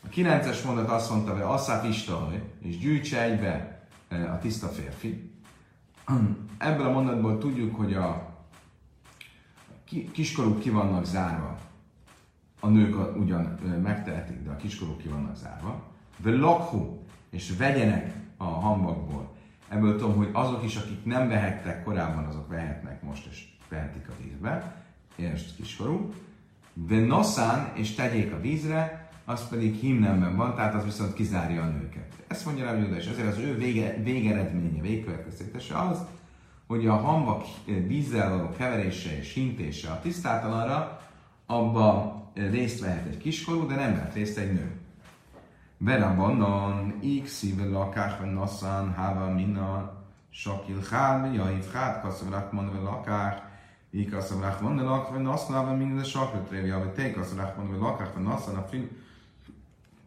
[0.04, 5.30] a 9-es mondat azt mondta, hogy asszát istahaj, és gyűjtse egybe a tiszta férfi.
[6.58, 8.38] Ebből a mondatból tudjuk, hogy a
[10.12, 11.58] kiskorúk ki vannak zárva.
[12.60, 15.82] A nők ugyan megtehetik, de a kiskorúk ki vannak zárva.
[16.16, 16.99] De lakhu,
[17.30, 19.34] és vegyenek a hambakból.
[19.68, 24.12] Ebből tudom, hogy azok is, akik nem vehettek korábban, azok vehetnek most, és vehetik a
[24.22, 24.84] vízbe,
[25.16, 26.12] és kiskorú.
[26.72, 31.66] De noszán, és tegyék a vízre, az pedig himnemben van, tehát az viszont kizárja a
[31.66, 32.12] nőket.
[32.26, 35.98] Ezt mondja Júda, és ezért az ő vége, végeredménye, végkövetkeztetése az,
[36.66, 37.44] hogy a hambak
[37.86, 41.00] vízzel való keverése és hintése a tisztátalanra,
[41.46, 44.79] abba részt vehet egy kiskorú, de nem vehet részt egy nő.
[45.82, 49.92] Berabbanon, Ixi, Velakás, Nasszán, Háva, Minna,
[50.30, 53.34] Sakil, Hál, Jaiv, Hát, Kasszam, Rachman, Velakás,
[53.90, 58.66] Ikaszam, Rachman, Velakás, Nasszán, Háva, Minna, Sakil, Trévi, Jaiv, Té, Kasszam, Rachman, Velakás, Nasszán, a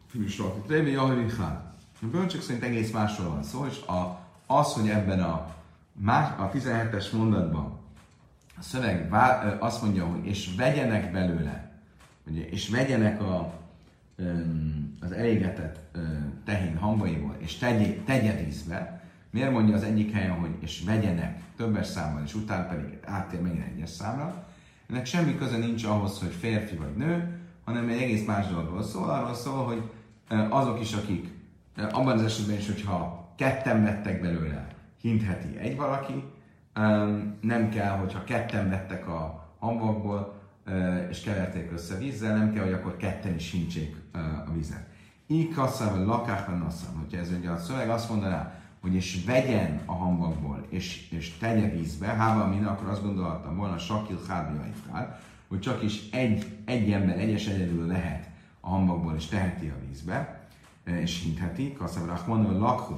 [0.06, 1.72] Filu, Sakil, Trévi, Jaiv, Hát.
[2.02, 5.54] A bölcsök szerint egész másról van szó, és a, az, hogy ebben a,
[5.92, 7.78] más, a 17-es mondatban
[8.58, 11.72] a szöveg vá, azt mondja, hogy és vegyenek belőle,
[12.26, 13.52] ugye, és vegyenek a,
[15.00, 15.98] az elégetett
[16.44, 21.86] tehén hambaiból, és tegye, tegye vízbe, miért mondja az egyik helyen, hogy és vegyenek többes
[21.86, 24.46] számban, és utána pedig áttér megint egyes számra,
[24.88, 29.10] ennek semmi köze nincs ahhoz, hogy férfi vagy nő, hanem egy egész más dologról szól,
[29.10, 29.90] arról szól, hogy
[30.50, 31.32] azok is, akik
[31.76, 34.66] abban az esetben is, hogyha ketten vettek belőle,
[35.00, 36.24] hintheti egy valaki,
[37.40, 40.42] nem kell, hogyha ketten vettek a hambakból,
[41.10, 43.96] és keverték össze vízzel, nem kell, hogy akkor ketten is hintsék
[44.46, 44.86] a vizet.
[45.26, 49.92] Így kasszával lakásban nasszam, hogyha ez ugye a szöveg azt mondaná, hogy és vegyen a
[49.92, 54.72] hambakból, és, és tegye vízbe, hába min, akkor azt gondoltam volna, sakil hábja
[55.48, 58.28] hogy csak is egy, egy ember, egyes egyedül lehet
[58.60, 60.40] a hambakból, és teheti a vízbe,
[60.84, 62.94] és hintheti, kasszával rachman, lakhu,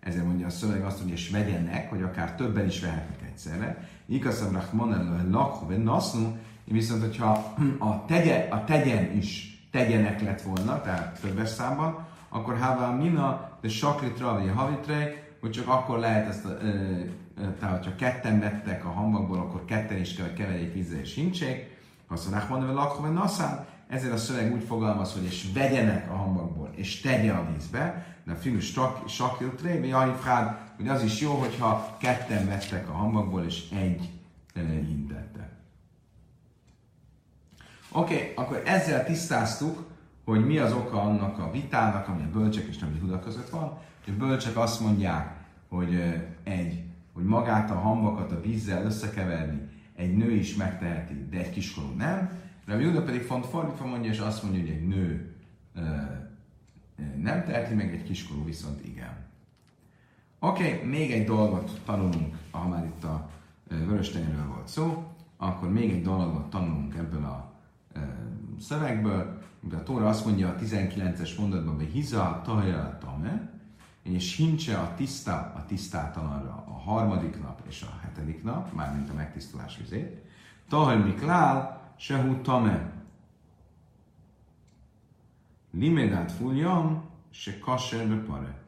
[0.00, 3.88] ezért mondja a szöveg azt, hogy és vegyenek, hogy akár többen is vehetnek egyszerre.
[4.06, 6.36] Ikaszam rachman, lakhu, ve nasznu,
[6.70, 12.90] viszont hogyha a, tegye, a tegyen is tegyenek lett volna, tehát többes számban, akkor hává
[12.90, 16.56] mina, de sakritra, vagy havitre, hogy csak akkor lehet ezt, a,
[17.58, 21.78] tehát hogyha ketten vettek a hambakból, akkor ketten is kell, hogy keverjék vízzel és sincsék,
[22.08, 26.14] azt mondják, mondom, hogy lakva, naszán, ezért a szöveg úgy fogalmaz, hogy és vegyenek a
[26.14, 28.60] hambakból, és tegye a vízbe, de film
[29.06, 34.10] sakil trévi, jahifrád, hogy az is jó, hogyha ketten vettek a hambakból, és egy
[34.86, 35.29] hintette.
[37.92, 39.88] Oké, okay, akkor ezzel tisztáztuk,
[40.24, 43.78] hogy mi az oka annak a vitának, ami a bölcsek és nem Huda között van.
[44.06, 45.36] A bölcsek azt mondják,
[45.68, 45.94] hogy
[46.42, 51.88] egy, hogy magát a hamvakat a vízzel összekeverni egy nő is megteheti, de egy kiskorú
[51.96, 52.30] nem.
[52.66, 55.34] De a Juda pedig font fordítva mondja, és azt mondja, hogy egy nő
[57.16, 59.16] nem teheti meg, egy kiskorú viszont igen.
[60.38, 63.30] Oké, okay, még egy dolgot tanulunk, ha már itt a
[63.68, 64.12] vörös
[64.48, 65.04] volt szó,
[65.36, 67.49] akkor még egy dolgot tanulunk ebből a
[68.60, 73.50] szövegből, de a Tóra azt mondja a 19-es mondatban, hogy hiza taja tame,
[74.02, 79.14] és hincse a tiszta a tisztátalanra a harmadik nap és a hetedik nap, mármint a
[79.14, 80.24] megtisztulás vizét.
[80.68, 82.92] Tahaj miklál, sehu tame.
[85.70, 88.58] Limedát fuljam, se kasserbe pare.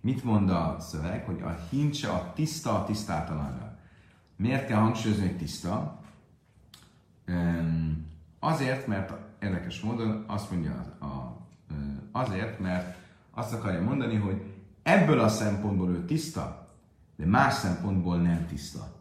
[0.00, 3.78] Mit mond a szöveg, hogy a hincse a tiszta a tisztátalanra?
[4.36, 6.00] Miért kell hangsúlyozni, hogy tiszta?
[8.44, 11.36] Azért, mert érdekes módon azt mondja, a,
[12.12, 12.96] azért, mert
[13.30, 14.42] azt akarja mondani, hogy
[14.82, 16.68] ebből a szempontból ő tiszta,
[17.16, 18.92] de más szempontból nem tiszta.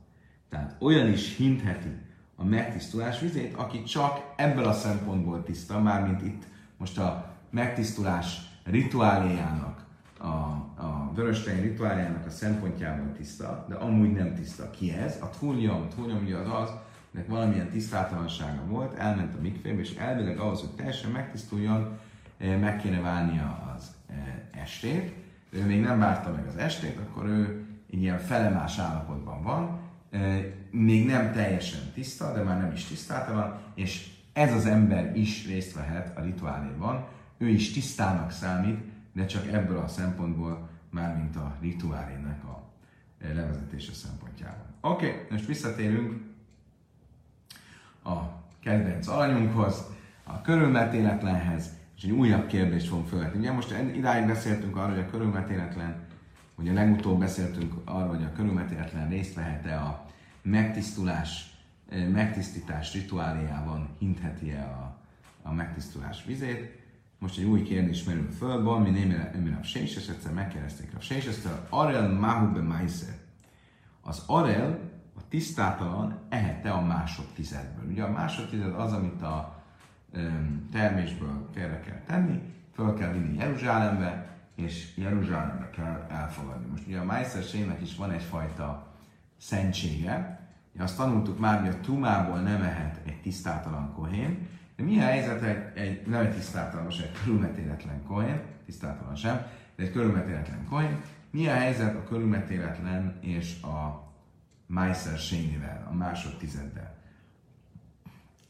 [0.50, 1.98] Tehát olyan is hintheti
[2.36, 6.44] a megtisztulás vizét, aki csak ebből a szempontból tiszta, mármint itt
[6.78, 9.86] most a megtisztulás rituáléjának,
[10.20, 14.70] a, a vöröstein rituáléjának a szempontjából tiszta, de amúgy nem tiszta.
[14.70, 15.18] Ki ez?
[15.22, 15.90] A tfúnyam.
[15.90, 16.70] Tfúnyam ugye az az,
[17.14, 22.00] nek valamilyen tisztátalansága volt, elment a mikvébe, és elvileg ahhoz, hogy teljesen megtisztuljon,
[22.38, 25.14] eh, meg kéne válnia az eh, estét,
[25.50, 31.06] ő még nem várta meg az estét, akkor ő ilyen felemás állapotban van, eh, még
[31.06, 36.18] nem teljesen tiszta, de már nem is tisztátalan, és ez az ember is részt vehet
[36.18, 38.80] a rituáléban, ő is tisztának számít,
[39.14, 42.64] de csak ebből a szempontból, már mint a rituálének a
[43.34, 44.66] levezetése szempontjából.
[44.82, 46.33] Oké, okay, most visszatérünk
[48.04, 49.84] a kedvenc alanyunkhoz,
[50.24, 53.40] a körülmetéletlenhez, és egy újabb kérdést fogunk felvetni.
[53.40, 55.96] Ugye most idáig beszéltünk arról, hogy a körülmetéletlen,
[56.56, 60.06] a legutóbb beszéltünk arról, hogy a körülmetéletlen részt vehet-e a
[60.42, 61.58] megtisztulás,
[61.90, 64.98] eh, megtisztítás rituáliában, hintheti-e a,
[65.42, 66.82] a megtisztulás vizét.
[67.20, 71.68] Most egy új kérdés merül föl, van, mi némi a Séses, egyszer megkérdezték a Séses-től,
[71.70, 73.16] Arel Mahube Maiser.
[74.02, 74.80] Az Arel
[75.30, 77.92] tisztátalan ehette a másodtizedből.
[77.92, 79.64] Ugye a másodtized az, amit a
[80.72, 82.42] termésből félre kell tenni,
[82.74, 86.66] föl kell vinni Jeruzsálembe, és Jeruzsálembe kell elfogadni.
[86.66, 88.88] Most ugye a Májszerségnek is van egyfajta
[89.38, 90.42] szentsége,
[90.78, 95.42] azt tanultuk már, hogy a tumából nem ehet egy tisztátalan kohén, de mi a helyzet
[95.42, 99.46] egy, egy nem egy tisztátalan, most egy körülmetéletlen kohén, tisztátalan sem,
[99.76, 104.04] de egy körülmetéletlen kohén, mi a helyzet a körülmetéletlen és a
[104.68, 106.96] Meiser Sényivel, a másodtizeddel.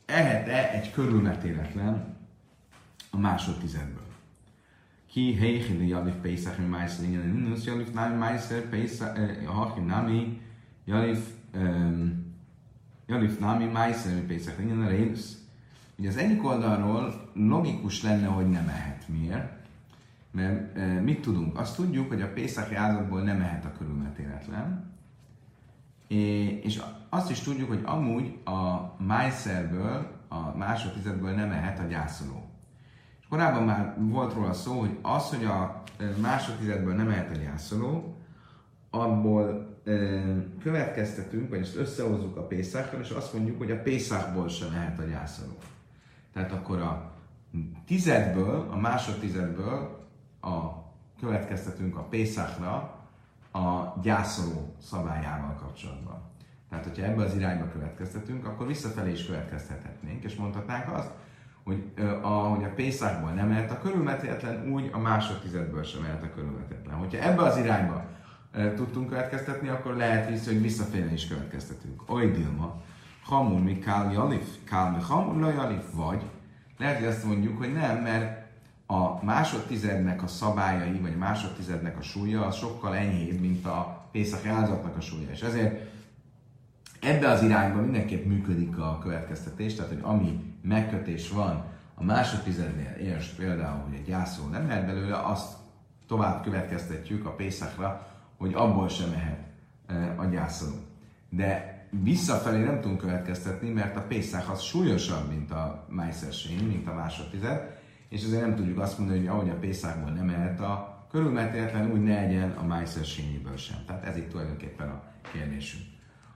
[0.06, 2.18] Ehet-e egy körülmetéletlen
[3.12, 4.12] a másodtizedből?
[5.08, 10.42] Ki heichini jalif Pesach mi Meiser Ingen, Ninus jalif nami Meiser Pesach, hachim nami
[10.86, 11.28] jalif
[13.08, 15.22] jalif nami Meiser mi Pesach Ingen, Rénus.
[15.98, 19.08] Ugye az egyik oldalról logikus lenne, hogy nem ehet.
[19.08, 19.52] Miért?
[20.32, 21.58] Mert e, mit tudunk?
[21.58, 24.93] Azt tudjuk, hogy a Pészaki áldozatból nem ehet a körülmetéletlen,
[26.64, 32.44] és azt is tudjuk, hogy amúgy a májszerből, a másodtizedből nem ehet a gyászoló.
[33.20, 35.84] És korábban már volt róla szó, hogy az, hogy a
[36.22, 38.18] másodtizedből nem ehet a gyászoló,
[38.90, 39.92] abból e,
[40.62, 45.04] következtetünk, vagy ezt összehozzuk a Pészákkal, és azt mondjuk, hogy a Pészákból sem lehet a
[45.04, 45.58] gyászoló.
[46.34, 47.12] Tehát akkor a
[47.86, 50.08] tizedből, a másodtizedből
[50.42, 50.84] a
[51.20, 53.03] következtetünk a Pészákra,
[53.54, 56.22] a gyászoló szabályával kapcsolatban.
[56.70, 61.12] Tehát, hogyha ebbe az irányba következtetünk, akkor visszafelé is következtethetnénk, és mondhatnánk azt,
[61.64, 66.96] hogy ahogy a Pészákból nem lehet a körülmetéletlen, úgy a másodtizedből sem lehet a körülmetéletlen.
[66.96, 68.06] Hogyha ebbe az irányba
[68.76, 72.12] tudtunk következtetni, akkor lehet vissza, hogy visszafelé is következtetünk.
[72.12, 72.82] Oly Dilma,
[73.24, 76.24] hamul mi kál jalif, kál mi jalif, vagy
[76.78, 78.43] lehet, hogy azt mondjuk, hogy nem, mert
[78.94, 84.46] a másodtizednek a szabályai, vagy a másodtizednek a súlya az sokkal enyhébb, mint a Pészak
[84.46, 85.30] áldozatnak a súlya.
[85.32, 85.92] És ezért
[87.02, 91.64] ebbe az irányba mindenképp működik a következtetés, tehát hogy ami megkötés van
[91.96, 95.54] a másodtizednél, és például, hogy egy gyászol nem lehet belőle, azt
[96.08, 99.40] tovább következtetjük a Pészakra, hogy abból sem mehet
[99.88, 100.76] e, a gyászoló.
[101.30, 106.94] De visszafelé nem tudunk következtetni, mert a Pészak az súlyosabb, mint a Májszersény, mint a
[106.94, 107.82] másodtized,
[108.14, 112.04] és ezért nem tudjuk azt mondani, hogy ahogy a Pészákból nem ehet a körülmetéletlen, úgy
[112.04, 113.78] ne egyen a májszersényéből sem.
[113.86, 115.84] Tehát ez itt tulajdonképpen a kérdésünk.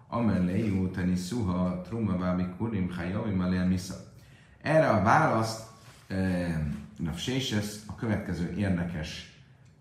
[0.07, 3.95] Amen lejú tani szuha truma vábi kurim hajavi malel misza.
[4.61, 5.67] Erre a választ
[6.07, 6.59] eh,
[7.15, 9.39] Séses a következő érdekes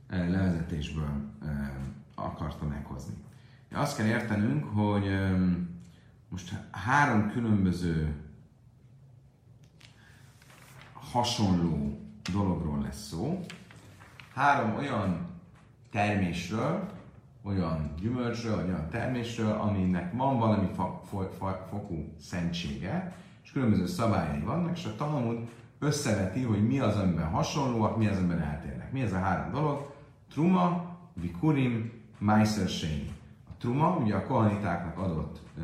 [0.08, 1.70] eh, levezetésből eh,
[2.14, 3.14] akarta meghozni.
[3.72, 5.30] Azt kell értenünk, hogy eh,
[6.28, 8.14] most három különböző
[11.16, 11.98] hasonló
[12.32, 13.40] dologról lesz szó.
[14.34, 15.26] Három olyan
[15.90, 16.88] termésről,
[17.42, 24.40] olyan gyümölcsről, olyan termésről, aminek van valami fa, fa, fa, fokú szentsége, és különböző szabályai
[24.40, 25.48] vannak, és a Talmud
[25.78, 28.92] összeveti, hogy mi az, amiben hasonlóak, mi az, amiben eltérnek.
[28.92, 29.92] Mi ez a három dolog?
[30.30, 32.68] Truma, Vikurim, Meiser
[33.48, 35.62] A truma, ugye a kohanitáknak adott ö,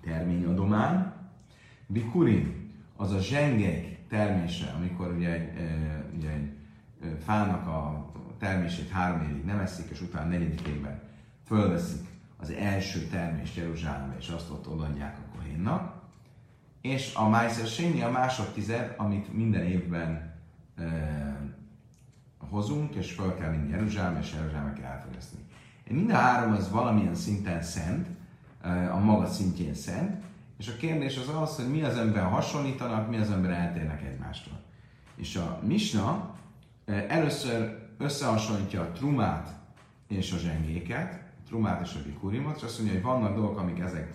[0.00, 1.12] terményadomány,
[1.86, 2.63] Vikurim,
[2.96, 5.48] az a zsengely termése, amikor ugye egy,
[6.16, 6.50] ugye egy
[7.24, 11.00] fának a termését három évig nem eszik, és utána negyedik évben
[11.46, 16.02] fölveszik az első termést Jeruzsálembe, és azt ott odaadják a kohénnak.
[16.80, 20.34] És a Májszer Séni a másodtized, amit minden évben
[20.76, 20.84] e,
[22.38, 25.42] hozunk, és fel kell vinni Jeruzsálem, és Jeruzsálembe kell elfogyasztani.
[25.88, 28.08] Mind a három az valamilyen szinten szent,
[28.92, 30.22] a maga szintjén szent,
[30.58, 34.60] és a kérdés az az, hogy mi az, amiben hasonlítanak, mi az, amiben eltérnek egymástól.
[35.16, 36.34] És a Misna
[37.08, 39.54] először összehasonlítja a trumát
[40.08, 43.78] és a zsengéket, a trumát és a bikurimot, és azt mondja, hogy vannak dolgok, amik
[43.78, 44.14] ezek,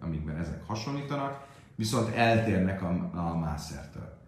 [0.00, 4.18] amikben ezek hasonlítanak, viszont eltérnek a, a mászertől.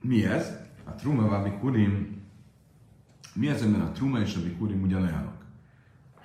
[0.00, 0.58] Mi ez?
[0.84, 2.22] A truma a bikurim,
[3.34, 5.44] mi az, amiben a truma és a bikurim ugyanolyanok?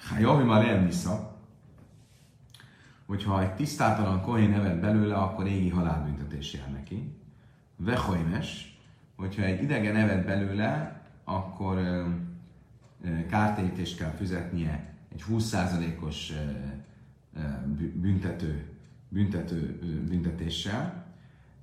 [0.10, 1.35] Ha hogy már elmisza,
[3.06, 7.16] hogyha egy tisztátalan kohén nevet belőle, akkor égi halálbüntetés jár neki.
[7.76, 8.80] Vehojmes,
[9.16, 12.06] hogyha egy idegen nevet belőle, akkor ö,
[13.30, 17.40] kártérítést kell fizetnie egy 20%-os ö,
[17.94, 18.66] büntető,
[19.10, 21.06] büntető büntetéssel.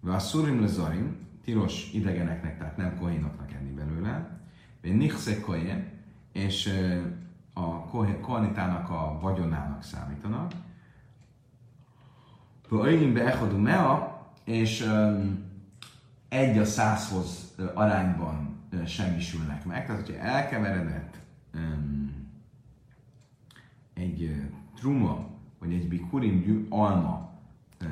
[0.07, 4.41] A szurim le zarim, tilos idegeneknek, tehát nem kohénoknak enni belőle.
[4.81, 5.91] Nichse kohén,
[6.33, 6.71] és
[7.53, 7.85] a
[8.21, 10.53] kohanitának a vagyonának számítanak.
[12.81, 15.45] Öjjön be mea, és um,
[16.29, 19.87] egy a százhoz arányban semmisülnek meg.
[19.87, 21.17] Tehát, hogyha elkeveredett
[21.55, 22.31] um,
[23.95, 24.37] egy uh,
[24.75, 25.27] truma,
[25.59, 27.33] vagy egy bikurim alma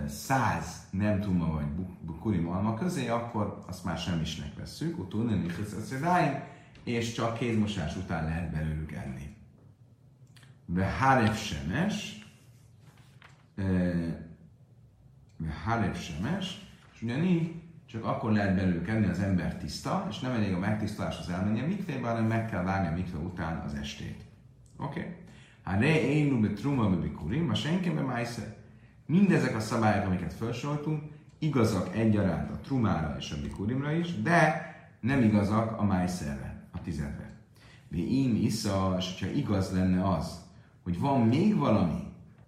[0.08, 1.66] száz nem truma vagy
[2.00, 5.46] bikurim alma közé, akkor azt már semmisnek veszük, utóni
[6.84, 9.36] és csak kézmosás után lehet belőlük enni.
[10.98, 12.26] Hárev Semes,
[15.64, 16.60] Hárev Semes,
[16.94, 17.54] és ugyanígy
[17.86, 21.66] csak akkor lehet belőle kenni az ember tiszta, és nem elég a megtisztuláshoz elmenni a
[21.66, 24.24] mikvébe, hanem meg kell várni a mikve után az estét.
[24.76, 25.00] Oké?
[25.00, 25.12] Okay?
[25.62, 28.56] Hát re énu be truma be bikurim, a senki be májsze.
[29.06, 31.02] Mindezek a szabályok, amiket felsoroltunk,
[31.38, 34.68] igazak egyaránt a trumára és a bikurimra is, de
[35.00, 37.30] nem igazak a májszerre, a tizedre.
[37.88, 40.40] Mi im isza, és hogyha igaz lenne az,
[40.82, 42.02] hogy van még valami,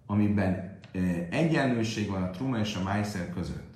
[0.05, 0.62] amiben
[1.29, 3.73] egyenlőség van a truma és a májszer között,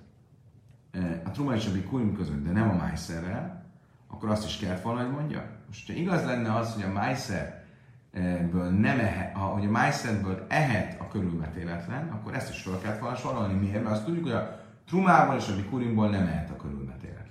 [1.25, 3.65] a truma és a bikurim között, de nem a májszerrel,
[4.07, 5.43] akkor azt is kell volna, hogy mondja.
[5.67, 11.07] Most, ha igaz lenne az, hogy a májszerből nem ehet, hogy a májszerből ehet a
[11.07, 13.53] körülmetéletlen, akkor ezt is fel kellett volna sorolni.
[13.53, 13.83] Miért?
[13.83, 17.25] Mert azt tudjuk, hogy a trumából és a bikurimból nem ehet a körülmetéletlen.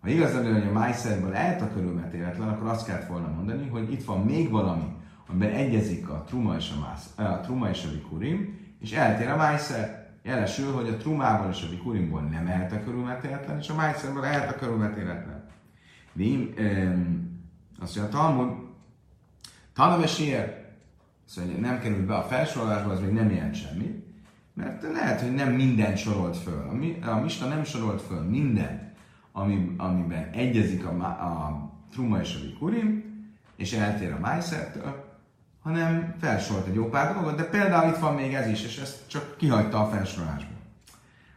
[0.00, 3.92] Ha igaz lenne, hogy a májszerből ehet a körülmetéletlen, akkor azt kellett volna mondani, hogy
[3.92, 4.96] itt van még valami,
[5.28, 9.36] amiben egyezik a truma és a, mász, a, truma és a bikurim, és eltér a
[9.36, 10.10] májszer.
[10.22, 14.50] Jelesül, hogy a trumából és a bikurimból nem ehet a körülmetéletlen, és a májszerből ehet
[14.50, 15.44] a körülmetéletlen.
[16.12, 16.54] Vím,
[17.80, 18.62] azt mondja, Talmud,
[19.72, 20.64] Tanam sér,
[21.24, 24.04] szóval nem került be a felsorolásba, az még nem jelent semmit,
[24.54, 26.68] mert lehet, hogy nem minden sorolt föl.
[26.68, 28.92] A, mi, a Mista nem sorolt föl minden,
[29.32, 33.04] ami, amiben egyezik a, a truma és a bikurim,
[33.56, 35.01] és eltér a májszertől,
[35.62, 39.08] hanem felsorolt egy jó pár dolgot, de például itt van még ez is, és ezt
[39.08, 40.56] csak kihagyta a felsorolásból.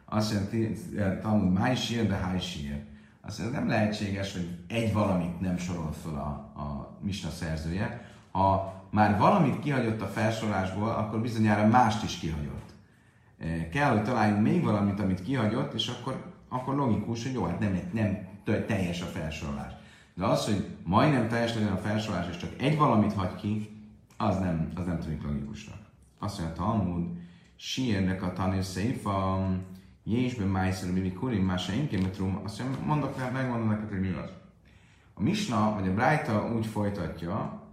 [0.06, 0.78] Azt jelenti,
[1.22, 2.84] tanul májsír, de hájsír.
[3.22, 8.02] Azt jelenti, nem lehetséges, hogy egy valamit nem sorol fel a, a misna szerzője.
[8.32, 12.74] Ha már valamit kihagyott a felsorolásból, akkor bizonyára mást is kihagyott.
[13.40, 17.60] E, kell, hogy találjunk még valamit, amit kihagyott, és akkor, akkor logikus, hogy jó, hát
[17.60, 18.28] nem, nem
[18.66, 19.72] teljes a felsorolás.
[20.14, 23.75] De az, hogy majdnem teljes legyen a felsorolás, és csak egy valamit hagy ki,
[24.18, 25.78] az nem, az nem tűnik logikusnak.
[26.20, 27.08] Azt mondja Talmud,
[27.56, 29.48] sírnek a tanő széfa,
[30.04, 34.30] jésben májszer, mi kurim, más se inkémetrum, azt mondja, mondok, megmondom neked, hogy mi az.
[35.14, 37.64] A Misna, vagy a Brájta úgy folytatja,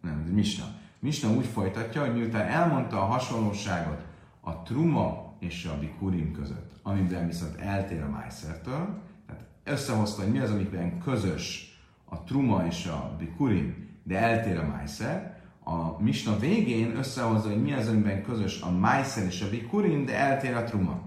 [0.00, 0.64] nem, ez Misna.
[0.98, 4.04] Misna úgy folytatja, hogy miután elmondta a hasonlóságot
[4.40, 10.38] a truma és a bikurim között, amiben viszont eltér a májszertől, tehát összehozta, hogy mi
[10.38, 15.35] az, amikben közös a truma és a bikurim, de eltér a májszer,
[15.68, 20.16] a misna végén összehozza, hogy mi az, amiben közös a májszer és a bikurim, de
[20.16, 21.00] eltér a truma.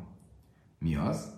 [0.80, 1.32] Mi az?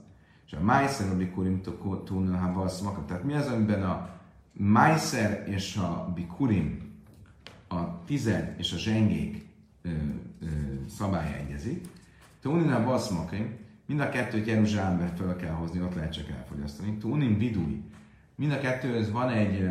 [0.45, 1.61] És a májszer a bikurim
[2.05, 3.07] túlnál ha valszmakat.
[3.07, 4.09] Tehát mi az, amiben a
[4.51, 6.93] májszer és a bikurim,
[7.67, 9.45] a tized és a zsengék
[9.81, 9.89] ö,
[10.41, 10.45] ö,
[10.89, 11.85] szabálya egyezik.
[12.41, 13.55] Túnina valszmakim,
[13.85, 16.97] mind a kettőt Jeruzsálembe fel kell hozni, ott lehet csak elfogyasztani.
[16.97, 17.83] Túnin vidui,
[18.35, 19.69] mind a kettőhöz van egy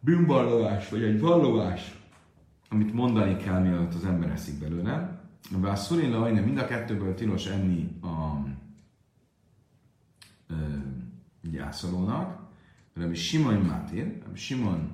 [0.00, 1.98] bűnvallomás, vagy egy vallomás,
[2.68, 5.22] amit mondani kell, mielőtt az ember eszik belőle.
[5.60, 8.46] Bár szurin lajna mind a kettőből tilos enni a
[10.48, 10.54] ö,
[11.50, 12.46] gyászolónak,
[12.94, 14.90] Rabbi Simon Mátér, Rabbi Simon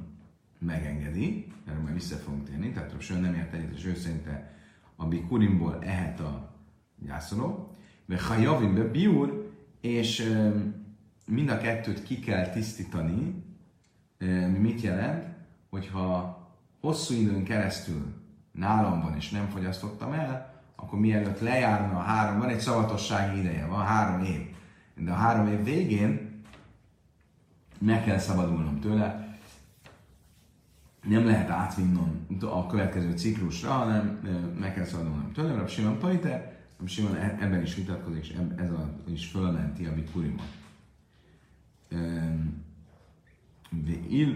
[0.59, 4.53] megengedi, erről majd vissza fogunk térni, tehát Shimon nem ért egyet, és ő szerinte
[4.97, 6.57] a bikurimból ehet a
[6.99, 7.77] gyászoló,
[8.07, 10.33] vagy hajavim be biur, és
[11.27, 13.43] mind a kettőt ki kell tisztítani,
[14.59, 15.25] mit jelent,
[15.71, 16.39] hogyha
[16.81, 18.15] hosszú időn keresztül
[18.53, 23.67] nálam van és nem fogyasztottam el, akkor mielőtt lejárna a három, van egy szavatossági ideje,
[23.67, 24.41] van három év.
[24.97, 26.43] De a három év végén
[27.79, 29.39] meg kell szabadulnom tőle,
[31.03, 34.21] nem lehet átvinnom a következő ciklusra, hanem
[34.59, 36.53] meg kell szabadulnom tőle, mert Simon Pajter,
[36.87, 40.53] Simon e- ebben is vitatkozik, és ez a, is fölmenti a bikurimot.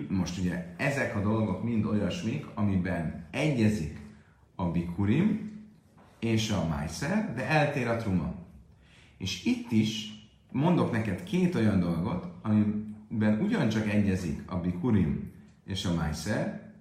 [0.08, 4.00] Most ugye ezek a dolgok mind olyasmik, amiben egyezik
[4.54, 5.52] a bikurim
[6.18, 8.34] és a májszer, de eltér a truma.
[9.18, 10.12] És itt is
[10.52, 15.32] mondok neked két olyan dolgot, amiben ugyancsak egyezik a bikurim
[15.64, 16.72] és a májszer,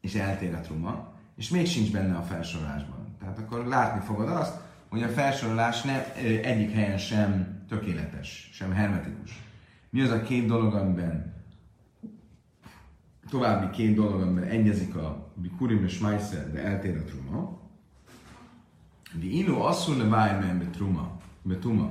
[0.00, 3.16] és eltér a truma, és még sincs benne a felsorolásban.
[3.18, 6.00] Tehát akkor látni fogod azt, hogy a felsorolás nem,
[6.42, 9.43] egyik helyen sem tökéletes, sem hermetikus.
[9.94, 11.34] Mi az a két dolog, amiben
[13.28, 17.58] további két dolog, amiben egyezik a bikurim és májszer, de eltér a truma.
[19.12, 21.90] De inu asszul le vájmen be truma, be tuma,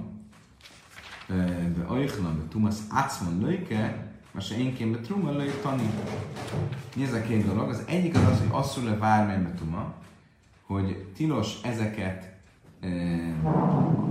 [1.75, 5.89] be ajchlan, be tumas acmon löjke, most én kém be truma löjk tani.
[6.95, 7.69] Mi ez a két dolog?
[7.69, 9.93] Az egyik az az, hogy asszul le vájmen be tuma,
[10.61, 12.33] hogy tilos ezeket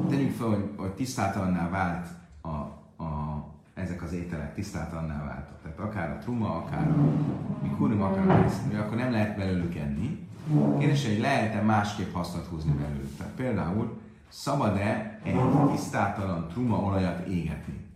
[0.08, 2.06] tegyük fel, hogy, hogy tisztátalanná vált
[2.42, 2.81] a,
[3.74, 5.62] ezek az ételek tisztátalanná váltak.
[5.62, 10.28] Tehát akár a truma, akár a mikurim, akár a részlő, akkor nem lehet belőlük enni.
[10.78, 13.16] Kérdés, hogy lehet-e másképp hasznot húzni belőlük.
[13.16, 15.36] Tehát például szabad-e egy
[15.70, 17.86] tisztátalan truma olajat égetni?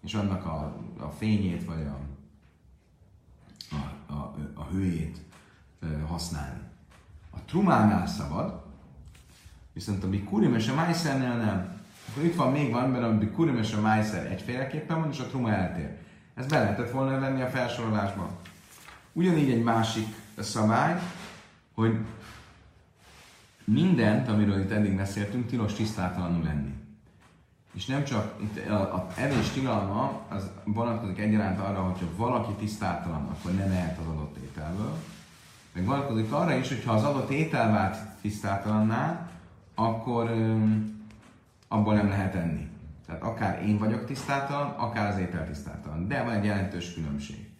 [0.00, 1.98] És annak a, a fényét, vagy a,
[3.76, 5.20] a, a, a hőjét
[6.08, 6.60] használni.
[7.30, 8.66] A trumánál szabad,
[9.78, 11.77] Viszont a bikurim és a májszernél nem.
[12.18, 15.26] Akkor itt van még van, mert a bikurim és a májszer egyféleképpen van, és a
[15.26, 15.96] truma eltér.
[16.34, 18.28] Ez be lehetett volna venni a felsorolásban.
[19.12, 20.06] Ugyanígy egy másik
[20.38, 21.00] szabály,
[21.74, 21.98] hogy
[23.64, 26.74] mindent, amiről itt eddig beszéltünk, tilos tisztátalanul lenni.
[27.74, 33.26] És nem csak itt a, a evés tilalma, az vonatkozik egyaránt arra, hogyha valaki tisztátalan,
[33.26, 34.96] akkor nem ehet az adott ételből.
[35.72, 39.30] Meg vonatkozik arra is, hogyha az adott étel vált tisztátalanná,
[39.74, 40.97] akkor öm,
[41.68, 42.70] abból nem lehet enni.
[43.06, 46.08] Tehát akár én vagyok tisztátalan, akár az étel tisztátalan.
[46.08, 47.50] De van egy jelentős különbség,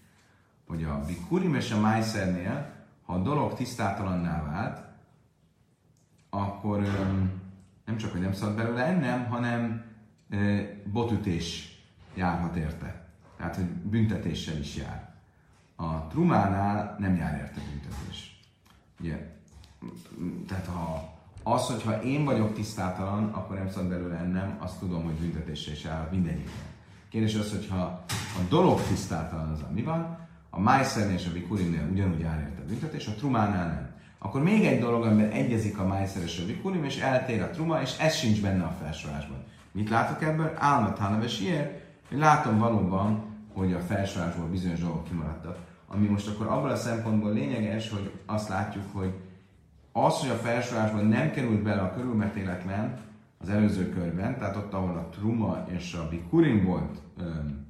[0.66, 2.70] hogy a bikurim és a májszernél,
[3.04, 4.86] ha a dolog tisztátalanná vált,
[6.30, 6.80] akkor
[7.84, 9.84] nem csak, hogy nem szabad belőle ennem, hanem
[10.84, 11.76] botütés
[12.14, 13.06] járhat érte.
[13.36, 15.14] Tehát, hogy büntetéssel is jár.
[15.76, 18.40] A trumánál nem jár érte büntetés.
[19.00, 19.36] Ugye,
[20.48, 21.12] tehát ha
[21.52, 25.84] az, hogyha én vagyok tisztátalan, akkor nem szabad belőle ennem, azt tudom, hogy büntetéssel is
[25.84, 26.66] áll mindegyikben.
[27.10, 30.16] Kérdés az, hogyha a dolog tisztátalan az, ami van,
[30.50, 33.90] a májszernél és a vikurimnél ugyanúgy áll a büntetés, a trumánál nem.
[34.18, 37.80] Akkor még egy dolog, amiben egyezik a májszer és a vikurim, és eltér a truma,
[37.80, 39.44] és ez sincs benne a felsorolásban.
[39.72, 40.52] Mit látok ebből?
[40.56, 41.70] Álmat Hanaves ilyen,
[42.08, 45.58] hogy látom valóban, hogy a felsorolásból bizonyos dolgok kimaradtak.
[45.88, 49.14] Ami most akkor abban a szempontból lényeges, hogy azt látjuk, hogy
[50.04, 52.98] az, hogy a felsorolásban nem került bele a körülmetéletlen
[53.40, 57.66] az előző körben, tehát ott, ahol a Truma és a Bikurin volt öm,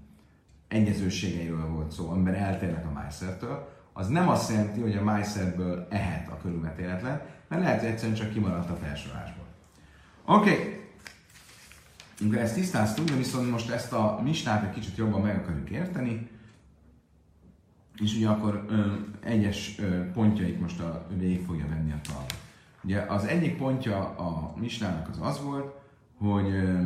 [0.68, 6.29] egyezőségeiről volt szó, amiben eltérnek a májszertől, az nem azt jelenti, hogy a májszerből ehet
[6.29, 9.45] a körülmetéletlen, mert lehet, hogy egyszerűen csak kimaradt a felsorolásból.
[10.24, 10.76] Oké, okay.
[12.20, 16.29] Amikor ezt tisztáztuk, de viszont most ezt a misnát egy kicsit jobban meg akarjuk érteni,
[18.01, 22.24] és ugye akkor ö, egyes ö, pontjait most a végig fogja venni a tal.
[22.82, 25.74] Ugye az egyik pontja a misnának az az volt,
[26.18, 26.80] hogy ö,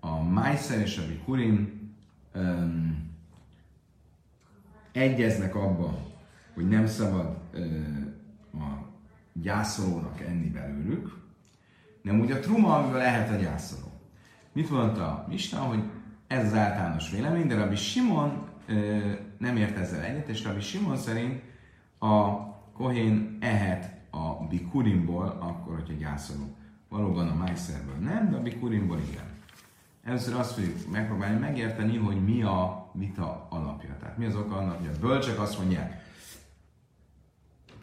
[0.00, 1.90] a Májszer és a Bikurin
[2.32, 2.64] ö,
[4.92, 5.96] egyeznek abban,
[6.54, 7.66] hogy nem szabad ö,
[8.52, 8.88] a
[9.32, 11.18] gyászolónak enni belőlük,
[12.02, 13.92] nem úgy a truma, amivel lehet a gyászoló.
[14.52, 15.82] Mit mondta a Misna, hogy
[16.26, 18.48] ez az általános vélemény, de Rabbi Simon
[19.40, 21.42] nem ért ezzel egyet, és Rabbi Simon szerint
[21.98, 22.36] a
[22.72, 26.56] kohén ehet a bikurimból, akkor, hogyha gyászolunk.
[26.88, 29.24] Valóban a májszerből nem, de a bikurimból igen.
[30.04, 33.96] Először azt fogjuk megpróbálni megérteni, hogy mi a vita alapja.
[34.00, 36.04] Tehát mi az oka annak, hogy a bölcsek azt mondják,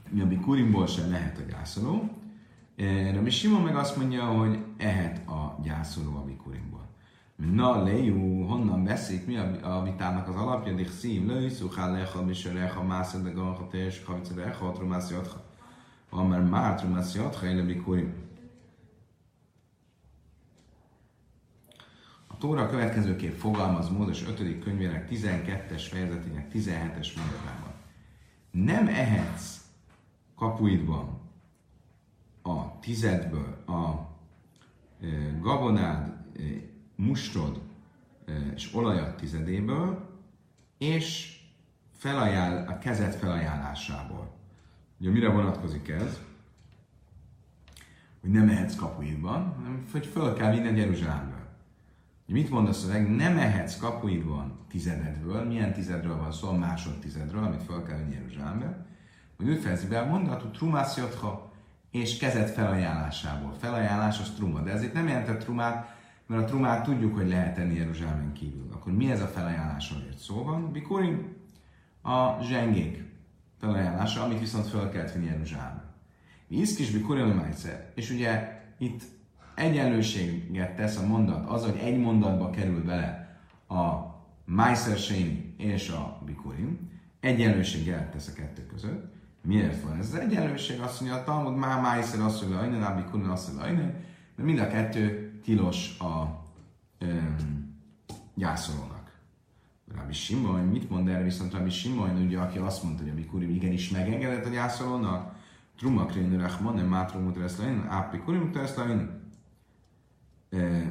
[0.10, 2.10] mi a bikurimból sem lehet a gyászoló.
[3.14, 6.87] Rabbi Simon meg azt mondja, hogy ehet a gyászoló a bikurimból.
[7.38, 10.74] Na, lejú, honnan veszik, mi a, a vitának az alapja?
[10.74, 15.44] Dik szív, lőj, szuhá, leha, miső, leha, mászad, de ganha, teljes, havica, leha, trumász, jatha.
[16.10, 18.14] Van már már trumász, éle, bikurim.
[22.28, 24.60] A Tóra a következőképp fogalmaz Mózes 5.
[24.60, 27.74] könyvének 12-es fejezetének 17-es mondatában.
[28.52, 29.60] Nem ehetsz
[30.36, 31.22] kapuidban
[32.42, 34.08] a tizedből a
[35.02, 36.08] e, gabonád,
[36.38, 36.42] e,
[36.98, 37.62] mustod
[38.26, 40.10] e, és olajat tizedéből,
[40.78, 41.39] és
[41.98, 44.36] felajánl, a kezed felajánlásából.
[45.00, 46.20] Ugye mire vonatkozik ez?
[48.22, 51.48] Hogy nem ehetsz kapuidban, hanem hogy föl kell vinni Jeruzsálembe.
[52.26, 53.16] Mit mond a szöveg?
[53.16, 55.43] Nem ehetsz kapuidban tizededből.
[55.45, 56.52] Milyen tizedről van szó?
[56.52, 58.86] Másodtizedről, amit fel kell venni Jeruzsálembe.
[59.38, 61.00] Hogy úgy fejezi be a mondatot, trumász
[61.91, 63.54] és kezet felajánlásából.
[63.60, 65.97] Felajánlás az truma, de ezért nem jelentett trumát,
[66.28, 68.67] mert a trumát tudjuk, hogy lehet tenni Jeruzsálemen kívül.
[68.73, 70.71] Akkor mi ez a felajánlás, amiért szó van?
[70.71, 71.36] Bikurim,
[72.01, 73.03] a zsengék
[73.59, 75.84] felajánlása, amit viszont fel kellett vinni Jeruzsálembe.
[76.47, 77.43] Mi iszkis bikurim
[77.93, 79.01] És ugye itt
[79.55, 84.15] egyenlőséget tesz a mondat, az, hogy egy mondatba kerül bele a
[84.45, 84.97] Meiser
[85.57, 89.15] és a Bikurim, egyenlőséget tesz a kettő között.
[89.41, 90.80] Miért van ez az egyenlőség?
[90.80, 93.95] Azt mondja, a Talmud már Meiser azt mondja, hogy a Bikurim azt mondja, mert
[94.36, 96.43] mind a kettő tilos a
[97.02, 97.76] um,
[98.34, 99.20] gyászolónak.
[99.95, 103.50] Rabbi Simon, mit mond erre viszont Rabbi Simon, ugye, aki azt mondta, hogy a Bikurim
[103.50, 105.36] igenis megengedett a gyászolónak,
[105.78, 109.10] Truma Krénu Rachmanem, Mátrumut Reszlain, Ápi Kurim Reszlain,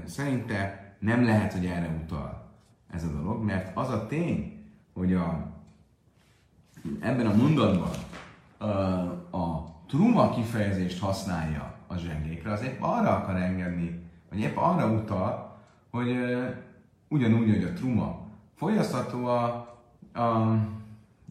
[0.06, 2.52] szerinte nem lehet, hogy erre utal
[2.90, 5.52] ez a dolog, mert az a tény, hogy a,
[7.00, 7.90] ebben a mondatban
[8.58, 8.66] a,
[9.36, 14.04] a truma kifejezést használja a zsengékre, az épp arra akar engedni,
[14.36, 15.56] vagy épp arra utal,
[15.90, 16.48] hogy uh,
[17.08, 19.44] ugyanúgy, hogy a truma fogyasztható a,
[20.14, 20.58] a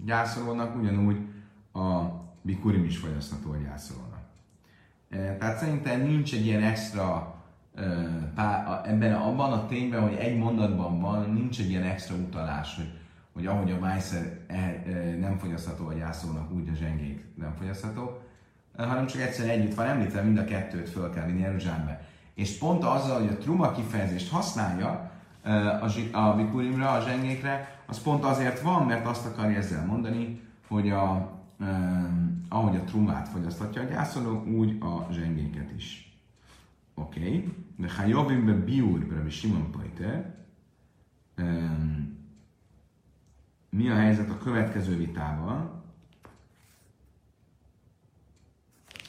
[0.06, 1.18] gyászolónak, ugyanúgy
[1.74, 2.02] a
[2.42, 4.20] bikurim is fogyasztható a gyászolónak.
[5.10, 7.36] E, tehát szerintem nincs egy ilyen extra
[8.84, 12.92] ebben abban a tényben, hogy egy mondatban van, nincs egy ilyen extra utalás, hogy,
[13.34, 18.22] hogy ahogy a Weisser e, e, nem fogyasztható a gyászolnak, úgy a zsengék nem fogyasztható,
[18.78, 22.14] hanem csak egyszer együtt van említve, mind a kettőt föl kell vinni Jeruzsálembe.
[22.36, 25.12] És pont azzal, hogy a truma kifejezést használja
[25.44, 31.32] a, a bikurimra, zsengékre, az pont azért van, mert azt akarja ezzel mondani, hogy a,
[32.50, 36.18] ahogy a trumát fogyasztatja a gyászoló, úgy a zsengéket is.
[36.94, 40.36] Oké, de ha jobbim be biur, be Simon Pajter,
[43.70, 45.84] mi a helyzet a következő vitával,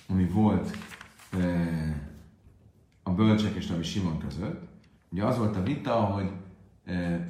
[0.09, 0.77] ami volt
[1.33, 1.95] uh,
[3.07, 4.63] a bölcsek és Rabbi Simon között.
[5.09, 6.31] Ugye az volt a vita, hogy
[6.87, 7.21] uh,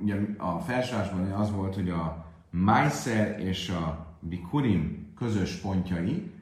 [0.00, 6.32] ugye a felsőásban az volt, hogy a Meiser és a Bikurim közös pontjai,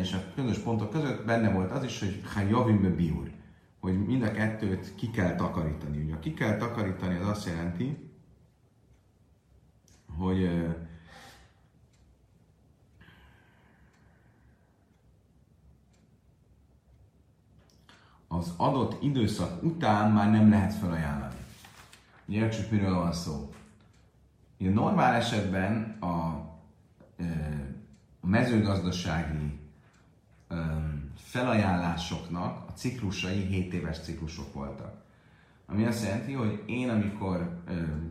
[0.00, 3.30] és a közös pontok között benne volt az is, hogy ha javimbe biur,
[3.80, 6.02] hogy mind a kettőt ki kell takarítani.
[6.02, 8.10] Ugye ki kell takarítani az azt jelenti,
[10.18, 10.66] hogy
[18.38, 21.34] az adott időszak után már nem lehet felajánlani.
[22.28, 23.52] Értsük, miről van szó.
[24.60, 26.06] Ugye normál esetben a,
[28.20, 29.60] a mezőgazdasági
[31.16, 35.02] felajánlásoknak a ciklusai 7 éves ciklusok voltak.
[35.66, 37.62] Ami azt jelenti, hogy én amikor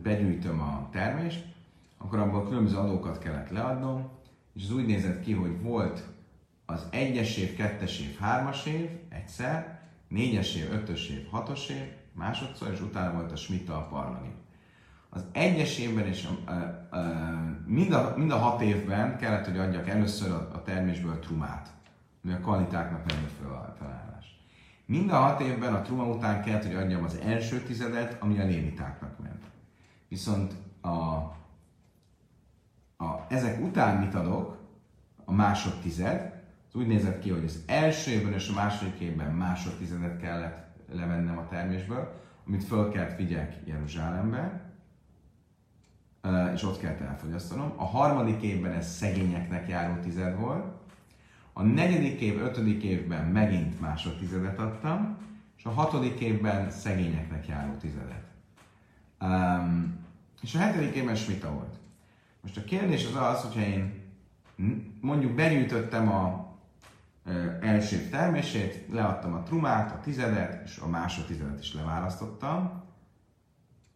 [0.02, 1.44] begyűjtöm a termést,
[1.98, 4.08] akkor abból különböző adókat kellett leadnom,
[4.54, 6.02] és az úgy nézett ki, hogy volt
[6.66, 9.81] az egyes év, kettes év, hármas év egyszer,
[10.12, 14.34] négyes év, ötös év, hatos év, másodszor, és utána volt a smita a parlani.
[15.10, 17.00] Az egyes évben és a, a, a,
[17.66, 21.72] mind, a, mind a hat évben kellett, hogy adjak először a, a termésből trumát
[22.24, 24.40] ami a kvalitáknak nem fel, felállás.
[24.86, 28.44] Mind a hat évben a truma után kellett, hogy adjam az első tizedet, ami a
[28.44, 29.44] lévitáknak ment.
[30.08, 30.88] Viszont a,
[32.96, 34.60] a, ezek után mit adok,
[35.24, 36.41] a másodtized,
[36.72, 41.38] az úgy nézett ki, hogy az első évben és a második évben másodtizedet kellett levennem
[41.38, 44.70] a termésből, amit föl kellett vigyek Jeruzsálembe,
[46.54, 47.72] és ott kellett elfogyasztanom.
[47.76, 50.64] A harmadik évben ez szegényeknek járó tized volt,
[51.52, 55.16] a negyedik év, ötödik évben megint másodtizedet adtam,
[55.58, 58.24] és a hatodik évben szegényeknek járó tizedet.
[59.20, 60.00] Um,
[60.42, 61.76] és a hetedik évben smita volt.
[62.40, 64.02] Most a kérdés az az, hogyha én
[65.00, 66.41] mondjuk benyújtottam a,
[67.60, 72.82] első termését, leadtam a trumát, a tizedet, és a másodtizedet is leválasztottam,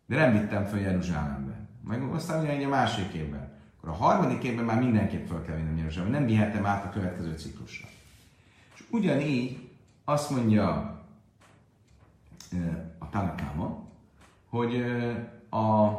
[0.06, 1.68] de nem vittem föl Jeruzsálembe.
[1.84, 3.54] Meg aztán ugye a másik évben.
[3.76, 7.36] Akkor a harmadik évben már mindenképp fel kell vinnem Jeruzsálembe, nem vihettem át a következő
[7.36, 7.88] ciklusra.
[8.74, 9.68] És ugyanígy
[10.04, 10.68] azt mondja
[12.98, 13.84] a Tanakáma,
[14.48, 14.84] hogy
[15.50, 15.90] a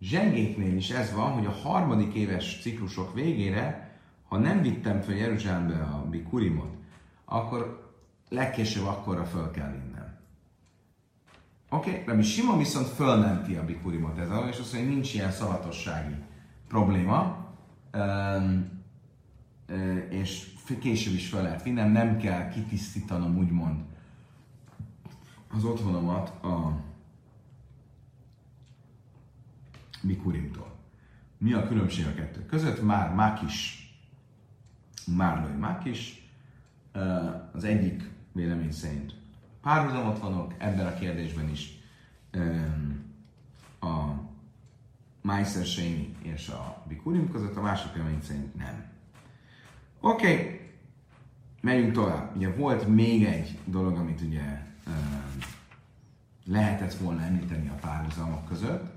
[0.00, 3.83] zsengéknél is ez van, hogy a harmadik éves ciklusok végére,
[4.34, 6.76] ha nem vittem fel Jeruzsálembe a Bikurimot,
[7.24, 7.92] akkor
[8.28, 10.18] legkésőbb akkorra föl kell vinnem.
[11.70, 12.04] Oké, okay?
[12.06, 16.14] Rabbi Simon viszont fölmenti a Bikurimot ez és azt mondja, hogy nincs ilyen szavatossági
[16.68, 17.46] probléma,
[20.08, 23.80] és később is fel lehet vinnem, nem kell kitisztítanom úgymond
[25.48, 26.80] az otthonomat a
[30.00, 30.72] Mikurimtól.
[31.38, 32.82] Mi a különbség a kettő között?
[32.82, 33.83] Már Mákis,
[35.06, 36.28] Márlói Mákis,
[37.52, 39.14] az egyik vélemény szerint
[39.62, 41.78] párhuzamot vanok ebben a kérdésben is
[43.80, 44.22] a
[45.22, 45.66] Meiser
[46.22, 48.84] és a Bikurim között, a másik vélemény szerint nem.
[50.00, 50.60] Oké, okay.
[51.60, 52.36] megyünk tovább.
[52.36, 54.62] Ugye volt még egy dolog, amit ugye
[56.46, 58.93] lehetett volna említeni a párhuzamok között,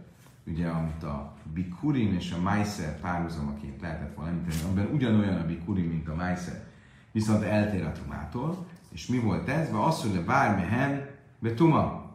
[0.47, 5.89] ugye, amit a Bikurim és a Meiser párhuzamaként lehetett volna említeni, amiben ugyanolyan a Bikurim,
[5.89, 6.63] mint a Meiser,
[7.11, 8.65] viszont eltér a Tumától.
[8.89, 9.71] És mi volt ez?
[9.71, 12.11] Vagy az, hogy a bármehen betuma.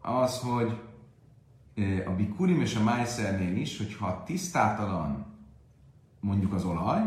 [0.00, 0.80] Az, hogy
[2.06, 5.26] a Bikurim és a Meisernél is, hogyha tisztátalan
[6.20, 7.00] mondjuk az olaj,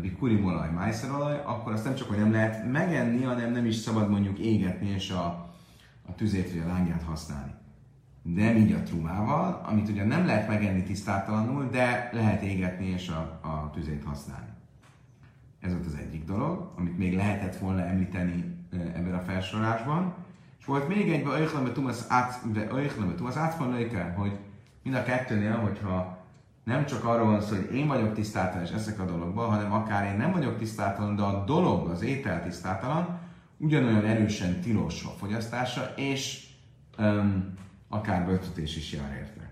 [0.00, 3.76] Bikurim olaj, Meiser olaj, akkor azt nem csak, hogy nem lehet megenni, hanem nem is
[3.76, 5.24] szabad mondjuk égetni és a,
[6.08, 7.60] a tüzét vagy a lángját használni
[8.22, 13.40] nem így a trumával, amit ugye nem lehet megenni tisztátalanul, de lehet égetni és a,
[13.48, 14.50] a tüzét használni.
[15.60, 20.14] Ez volt az egyik dolog, amit még lehetett volna említeni ebben a felsorolásban.
[20.58, 21.22] És volt még egy,
[23.14, 24.38] Tumas átfalőke, hogy
[24.82, 26.18] mind a kettőnél, hogyha
[26.64, 30.12] nem csak arról van szó, hogy én vagyok tisztátalan és eszek a dologban, hanem akár
[30.12, 33.18] én nem vagyok tisztátalan, de a dolog, az étel tisztátalan,
[33.56, 36.46] ugyanolyan erősen tilos a fogyasztása, és
[36.98, 37.54] um,
[37.92, 39.50] akár börtötés is jár érte.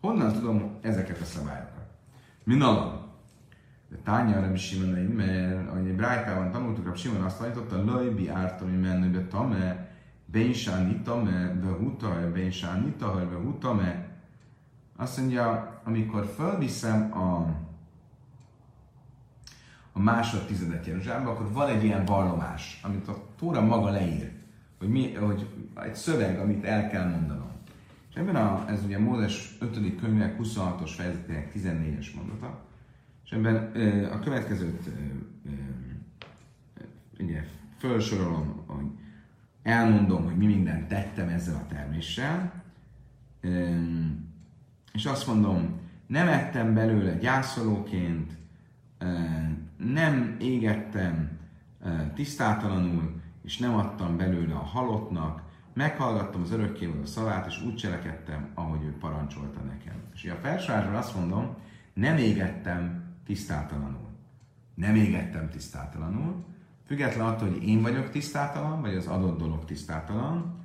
[0.00, 1.86] Honnan tudom ezeket a szabályokat?
[2.44, 3.06] Min alap?
[3.88, 9.26] De tánya Rabbi Simon, mert ahogy Brájtában tanultuk, Rabbi Simon azt tanította, Lajbi ártami menőbe
[9.26, 9.88] tame,
[10.24, 14.08] Bénsán tame, Behuta, Bénsán itahaj, Behutame.
[14.96, 17.36] Azt mondja, amikor fölviszem a,
[19.92, 24.37] a másodtizedet Jeruzsálembe, akkor van egy ilyen vallomás, amit a Tóra maga leír
[24.78, 27.50] hogy, mi, hogy egy szöveg, amit el kell mondanom.
[28.10, 30.00] És ebben a, ez ugye Mózes 5.
[30.00, 32.64] könyvek 26-os fejezetének 14-es mondata,
[33.24, 33.56] és ebben
[34.12, 34.90] a következőt
[37.18, 37.44] ugye
[37.76, 38.86] felsorolom, hogy
[39.62, 42.62] elmondom, hogy mi mindent tettem ezzel a terméssel,
[44.92, 48.32] és azt mondom, nem ettem belőle gyászolóként,
[49.76, 51.38] nem égettem
[52.14, 55.42] tisztátalanul, és nem adtam belőle a halottnak,
[55.72, 60.02] meghallgattam az örökkévaló szavát, és úgy cselekedtem, ahogy ő parancsolta nekem.
[60.14, 61.56] És a felsorásban azt mondom,
[61.92, 64.08] nem égettem tisztátalanul.
[64.74, 66.44] Nem égettem tisztátalanul,
[66.86, 70.64] független attól, hogy én vagyok tisztátalan, vagy az adott dolog tisztátalan,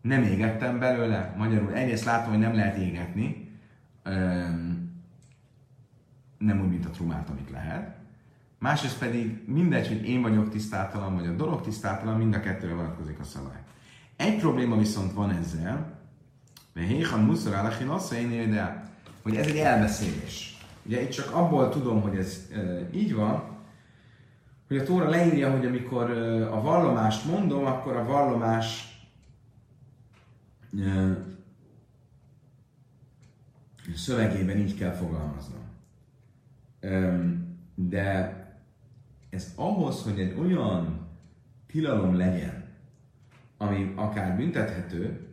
[0.00, 3.58] nem égettem belőle, magyarul egyrészt látom, hogy nem lehet égetni,
[6.38, 7.99] nem úgy, mint a trumát, amit lehet,
[8.60, 13.18] másrészt pedig mindegy, hogy én vagyok tisztátalan, vagy a dolog tisztátalan, mind a kettőre vonatkozik
[13.18, 13.62] a szabály.
[14.16, 15.98] Egy probléma viszont van ezzel,
[16.72, 18.90] mert Héhan Muszor Alachin azt de
[19.22, 20.58] hogy ez egy elbeszélés.
[20.82, 23.42] Ugye itt csak abból tudom, hogy ez e, így van,
[24.68, 28.98] hogy a Tóra leírja, hogy amikor e, a vallomást mondom, akkor a vallomás
[30.78, 31.16] e,
[33.94, 35.62] szövegében így kell fogalmaznom.
[36.80, 37.20] E,
[37.74, 38.39] de
[39.30, 41.08] ez ahhoz, hogy egy olyan
[41.66, 42.64] tilalom legyen,
[43.56, 45.28] ami akár büntethető,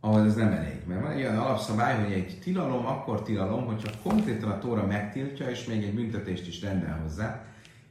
[0.00, 0.80] ahhoz ez nem elég.
[0.86, 5.50] Mert van egy olyan alapszabály, hogy egy tilalom akkor tilalom, hogyha konkrétan a tóra megtiltja,
[5.50, 7.44] és még egy büntetést is rendel hozzá.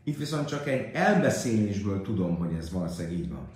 [0.04, 3.48] Itt viszont csak egy elbeszélésből tudom, hogy ez valószínűleg így van.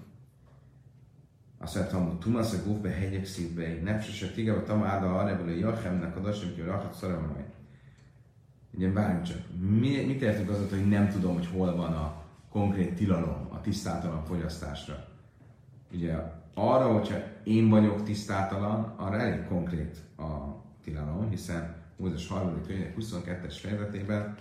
[1.57, 6.17] Azt mondtam, hogy Tumasz a Gufbe hegyek szívbe, egy nepsesek tigába tamáda arra a Jachemnek
[6.17, 7.45] a dasim, hogy rachat szaramalaj.
[8.75, 9.37] Ugye bármi csak.
[9.79, 14.23] Mi, mit értünk azot, hogy nem tudom, hogy hol van a konkrét tilalom a tisztátalan
[14.23, 15.05] fogyasztásra?
[15.93, 16.13] Ugye
[16.53, 20.23] arra, hogyha én vagyok tisztátalan, arra elég konkrét a
[20.83, 22.61] tilalom, hiszen Mózes 3.
[22.67, 24.35] könyvek 22-es fejezetében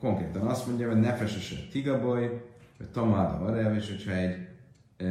[0.00, 2.42] konkrétan azt mondja, hogy nefes tigaboly,
[2.78, 4.48] vagy tamáda varev, és hogyha egy,
[4.96, 5.06] e,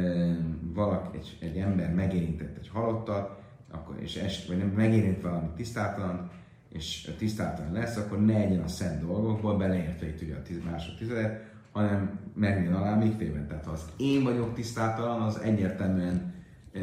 [0.62, 3.40] valaki, egy, egy ember megérintett egy halottat,
[3.70, 6.30] akkor, és est, vagy nem megérint valami tisztátalan,
[6.72, 10.96] és tisztátalan lesz, akkor ne egyen a szent dolgokból, beleértve itt ugye a tiz, másod
[10.96, 13.46] tizedet, hanem megnő alá még félben.
[13.46, 16.34] Tehát ha az én vagyok tisztátalan, az egyértelműen,
[16.74, 16.80] e,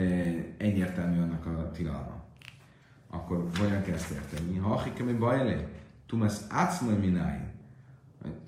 [0.57, 2.23] egyértelmű annak a tilalma.
[3.09, 4.57] Akkor hogyan kell ezt érteni?
[4.57, 5.67] Ha akik mi baj elé,
[6.07, 7.47] tumasz átszmai mináin,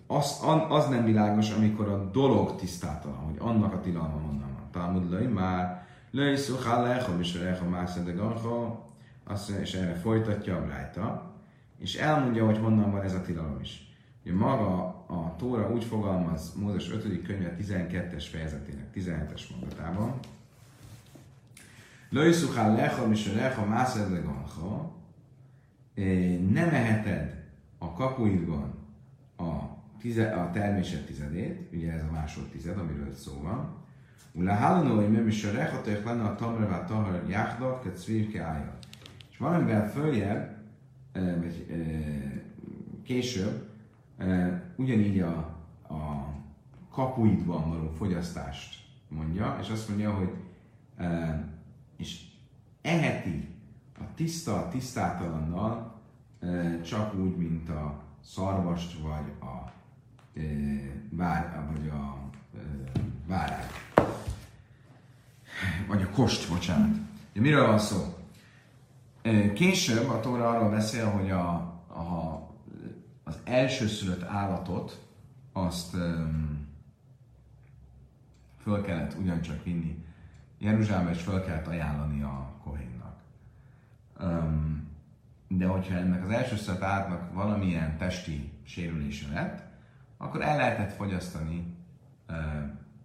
[0.07, 0.39] az,
[0.69, 4.67] az nem világos, amikor a dolog tisztátalan, hogy annak a tilalma honnan van.
[4.71, 8.85] Talmud már, löj szuchá lechom, és lechom mászad de gancha,
[9.23, 11.30] azt és erre folytatja a brájta,
[11.81, 13.95] és elmondja, hogy honnan van ez a tilalom is.
[14.23, 17.23] Ugye maga a Tóra úgy fogalmaz Mózes 5.
[17.23, 20.19] könyve 12-es fejezetének 17-es mondatában,
[22.09, 24.91] Löjszuchá lechom, és lechom mászad de gancha,
[26.51, 27.43] nem eheted
[27.77, 28.73] a kapuidban
[29.37, 29.59] a
[29.99, 33.79] tize, a termésed tizedét, ugye ez a másodtized, amiről szó van,
[34.33, 38.77] Ula halano, hogy nem is a rechatok lenne a tamrevá tahar jáhdak, egy szvírke állja.
[39.31, 40.60] És valamivel följebb,
[41.13, 41.65] vagy
[43.03, 43.69] később,
[44.75, 45.37] ugyanígy a,
[45.89, 46.33] a
[46.89, 50.33] kapuidban való fogyasztást mondja, és azt mondja, hogy
[51.97, 52.21] és
[52.81, 53.47] eheti
[53.99, 55.99] a tiszta a tisztátalannal
[56.83, 59.71] csak úgy, mint a szarvast vagy a
[61.09, 62.29] vár, vagy a
[63.27, 63.65] várány.
[65.87, 66.97] Vagy a kost, bocsánat.
[67.33, 68.20] Ja, miről van szó?
[69.53, 71.49] Később a Tóra arról beszél, hogy a,
[71.87, 72.41] a,
[73.23, 75.05] az elsőszülött állatot
[75.53, 76.67] azt um,
[78.61, 80.05] föl kellett ugyancsak vinni
[80.57, 83.19] Jeruzsálembe, és föl kellett ajánlani a kohénnak.
[84.19, 84.89] Um,
[85.47, 89.63] de hogyha ennek az elsőszülött állatnak valamilyen testi sérülése lett,
[90.17, 91.75] akkor el lehetett fogyasztani,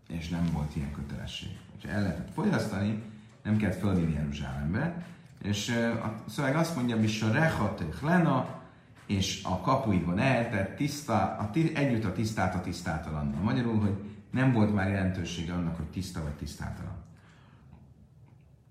[0.08, 1.58] és nem volt ilyen kötelesség.
[1.82, 3.02] Ha el lehetett fogyasztani,
[3.42, 5.06] nem kellett fölvinni Jeruzsálembe,
[5.46, 5.68] és
[6.02, 8.62] a szöveg azt mondja, hogy a rechaték lena,
[9.06, 13.40] és a kapuidban eltett tiszta, a, együtt a tisztát a tisztátalannal.
[13.42, 13.94] Magyarul, hogy
[14.30, 17.04] nem volt már jelentősége annak, hogy tiszta vagy tisztátalan.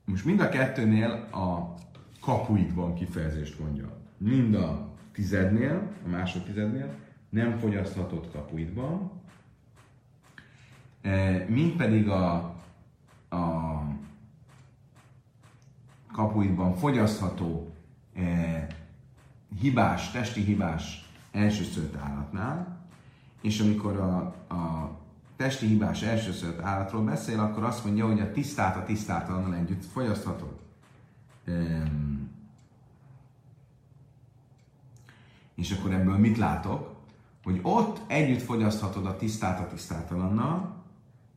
[0.05, 1.73] Most mind a kettőnél a
[2.21, 3.97] kapuidban kifejezést mondja.
[4.17, 6.93] Mind a tizednél, a másodtizednél,
[7.29, 9.11] nem fogyaszthatott kapuidban,
[11.01, 12.33] e, mint pedig a,
[13.29, 13.81] a
[16.15, 17.73] kapuidban fogyasztható
[18.13, 18.67] eh,
[19.59, 22.87] hibás, testi hibás elsőszült állatnál,
[23.41, 24.17] és amikor a,
[24.53, 24.91] a
[25.35, 30.59] testi hibás elsőszült állatról beszél, akkor azt mondja, hogy a tisztát a tisztátalannal együtt fogyaszthatod.
[35.55, 36.95] És akkor ebből mit látok?
[37.45, 40.83] hogy ott együtt fogyaszthatod a tisztát a tisztátalannal,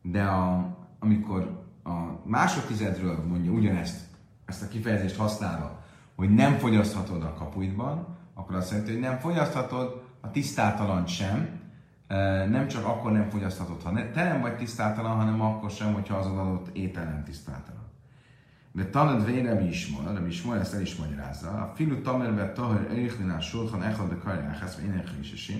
[0.01, 1.91] de a, amikor a
[2.23, 4.08] másodtizedről mondja ugyanezt,
[4.49, 5.83] ezt a kifejezést használva,
[6.15, 11.59] hogy nem fogyaszthatod a kapuidban, akkor azt jelenti, hogy nem fogyaszthatod a tisztátalant sem,
[12.49, 16.25] nem csak akkor nem fogyaszthatod, ha te nem vagy tisztátalan, hanem akkor sem, hogyha az
[16.25, 17.87] adott étel nem tisztátalan.
[18.71, 21.49] De tanad vére mi is mond, mi is mond, ezt el is magyarázza.
[21.49, 25.51] A filu tamerve tahar erichlina sulchan echad de karjáhász, vagy ének is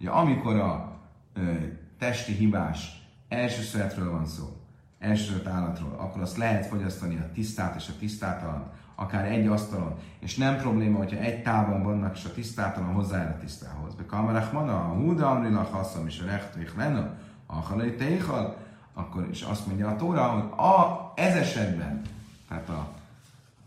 [0.00, 1.00] Ugye amikor a
[1.34, 1.52] ö,
[1.98, 4.59] testi hibás első születről van szó,
[5.00, 10.36] első állatról, akkor azt lehet fogyasztani a tisztát és a tisztátalan, akár egy asztalon, és
[10.36, 13.94] nem probléma, hogyha egy távon vannak, és a tisztátalan hozzájár a tisztához.
[13.94, 18.56] De kamerach mana, a húda amrila haszam, és a rechték lenne, a halai téhal,
[18.94, 22.02] akkor is azt mondja a Tóra, hogy a, ez esetben,
[22.48, 22.88] tehát a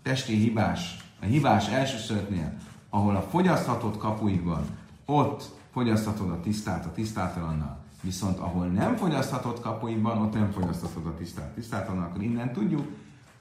[0.02, 2.54] testi hibás, a hibás elsőszörötnél,
[2.90, 4.66] ahol a fogyaszthatott kapuikban,
[5.06, 11.16] ott fogyaszthatod a tisztát a tisztátalannal, viszont ahol nem fogyaszthatod kapuiban, ott nem fogyaszthatod a
[11.16, 12.88] tisztát tisztátalannal, akkor innen tudjuk,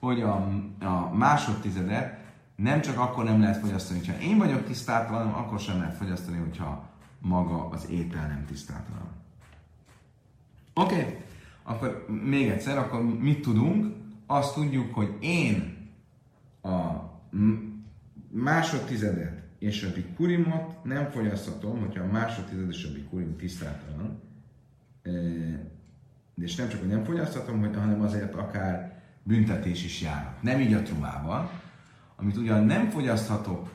[0.01, 0.35] hogy a,
[0.81, 2.21] a másodtizedet
[2.57, 6.89] nem csak akkor nem lehet fogyasztani, hogyha én vagyok tisztátalan, akkor sem lehet fogyasztani, hogyha
[7.19, 9.11] maga az étel nem tisztátalan.
[10.75, 11.17] Oké, okay.
[11.63, 13.95] akkor még egyszer, akkor mit tudunk?
[14.27, 15.77] Azt tudjuk, hogy én
[16.63, 17.11] a
[18.31, 24.21] másodtizedet és a bikurimot nem fogyaszthatom, hogyha a másodtized és a bikurim tisztátalan.
[26.37, 30.35] És nem csak, hogy nem fogyaszthatom, hanem azért akár büntetés is jár.
[30.41, 31.51] Nem így a trumával,
[32.17, 33.71] amit ugyan nem fogyaszthatok,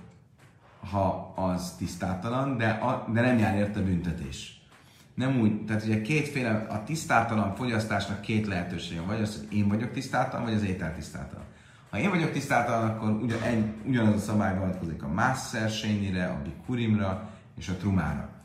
[0.92, 4.62] ha az tisztátalan, de, a, de nem jár érte büntetés.
[5.14, 9.92] Nem úgy, tehát ugye kétféle, a tisztátalan fogyasztásnak két lehetősége, vagy az, hogy én vagyok
[9.92, 11.46] tisztátalan, vagy az étel tisztátalan.
[11.90, 13.40] Ha én vagyok tisztáltalan, akkor ugyan,
[13.86, 15.72] ugyanaz a szabály vonatkozik a Masszer
[16.14, 18.37] a Bikurimra és a Trumára.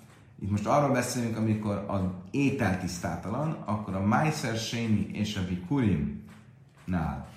[0.43, 7.28] Itt most arról beszélünk, amikor az étel tisztátalan, akkor a Meiser Séni és a Vikurimnál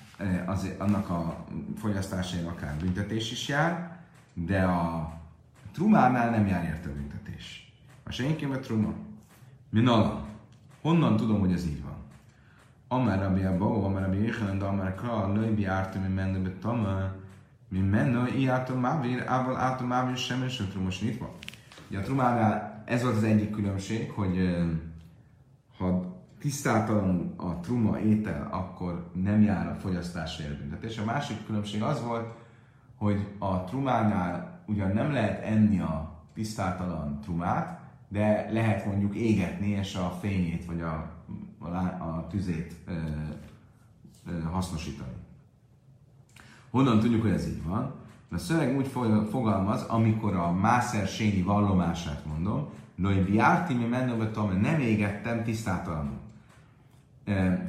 [0.45, 1.45] az, annak a
[1.77, 3.99] fogyasztásáért akár büntetés is jár,
[4.33, 5.13] de a
[5.73, 7.73] trumánál nem jár érte büntetés.
[8.03, 8.93] A senki a truma.
[9.69, 10.25] Minala.
[10.81, 11.95] Honnan tudom, hogy ez így van?
[12.87, 17.11] Amár Rabbi Abba, Amár Rabbi Yechanan, de Amár Ka, Lőbi Ártum, mi menne be Tama,
[17.67, 21.01] mi menne, i Ártum Mávir, Ával Ártum Mávir, sem sem trumos.
[21.89, 24.55] Ugye a trumánál ez volt az egyik különbség, hogy
[25.77, 30.97] ha tisztátalanul a truma étel, akkor nem jár a fogyasztási büntetés.
[30.97, 32.33] A másik különbség az volt,
[32.95, 39.95] hogy a trumánál ugyan nem lehet enni a tisztátalan trumát, de lehet mondjuk égetni, és
[39.95, 41.11] a fényét vagy a,
[41.59, 41.67] a,
[41.99, 42.93] a tüzét ö,
[44.27, 45.13] ö, hasznosítani.
[46.69, 48.04] Honnan tudjuk, hogy ez így van?
[48.31, 48.87] A szöveg úgy
[49.29, 52.67] fogalmaz, amikor a Mászer Sényi vallomását mondom,
[52.97, 54.29] Loj biárti mi mennöbe
[54.61, 56.19] nem égettem tisztátalanul.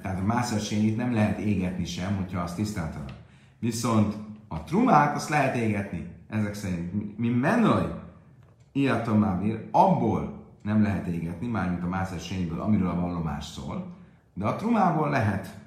[0.02, 3.10] Tehát a Mászer Sényit nem lehet égetni sem, hogyha az tisztátalan.
[3.58, 4.14] Viszont
[4.48, 6.06] a trumát azt lehet égetni.
[6.28, 7.94] Ezek szerint mi menoj,
[8.72, 13.86] Iatom Mávir, abból nem lehet égetni, mármint a Mászer Sényből, amiről a vallomás szól,
[14.34, 15.58] de a trumából lehet.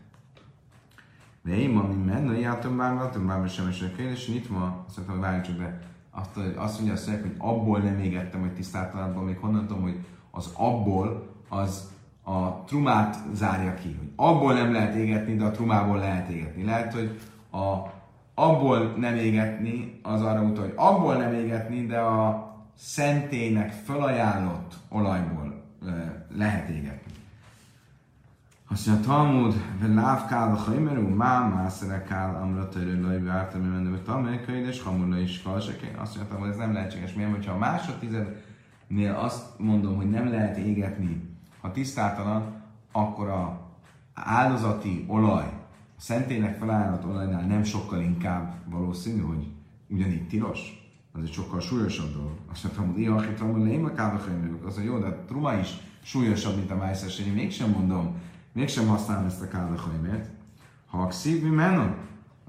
[1.43, 4.83] De én ma, mi menne, játom bár, látom bár, sem és a kérdés, itt ma,
[4.87, 5.79] azt mondtam, várjunk csak be,
[6.11, 9.99] azt, azt mondja a hogy abból nem égettem, hogy tisztátalanból, még honnan tudom, hogy
[10.31, 11.91] az abból az
[12.23, 16.63] a trumát zárja ki, hogy abból nem lehet égetni, de a trumából lehet égetni.
[16.63, 17.19] Lehet, hogy
[17.51, 17.97] a
[18.39, 25.63] abból nem égetni, az arra utal, hogy abból nem égetni, de a szentének felajánlott olajból
[26.35, 27.11] lehet égetni.
[28.71, 29.55] Azt mondja, Talmud,
[29.93, 34.81] láv kál a hajmerú, má mászere kál, amra törő lajbi ártam, menő, hogy tamerkai, és
[34.81, 35.95] hamurna is kalsekén.
[35.95, 37.13] Azt mondja, hogy ez nem lehetséges.
[37.13, 43.59] Miért, hogyha a másodtizednél azt mondom, hogy nem lehet égetni, ha tisztátalan, akkor a
[44.13, 45.45] áldozati olaj,
[45.97, 49.47] a szentének felállott olajnál nem sokkal inkább valószínű, hogy
[49.87, 50.59] ugyanígy tilos
[51.13, 52.37] az egy sokkal súlyosabb dolog.
[52.51, 53.99] Azt mondtam, hogy ilyen akit van, én meg
[54.65, 58.15] Az a jó, de a truma is súlyosabb, mint a májszes, én mégsem mondom,
[58.59, 60.29] mégsem használom ezt a kávahajmért.
[60.87, 61.95] Ha a szív mi menom,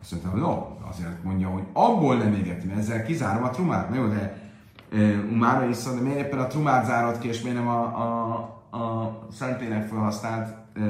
[0.01, 3.89] azt mondtam, hogy jó, azért mondja, hogy abból nem égetni, ezzel kizárom a trumát.
[3.91, 4.51] Na jó, de
[4.93, 4.99] e,
[5.33, 9.19] umára iszom, de miért éppen a trumát zárod ki, és miért nem a, a, a
[9.33, 10.81] szentének felhasznált, e,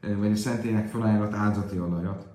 [0.00, 2.26] e, vagy a szentének felajánlott áldozati olajat?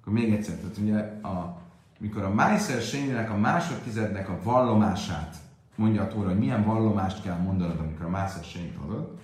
[0.00, 1.58] Akkor még egyszer, tehát ugye a
[1.98, 5.36] mikor a Májszer Sényinek a másodtizednek a vallomását
[5.74, 9.18] mondja a Tóra, hogy milyen vallomást kell mondanod, amikor a Májszer Sényit adod,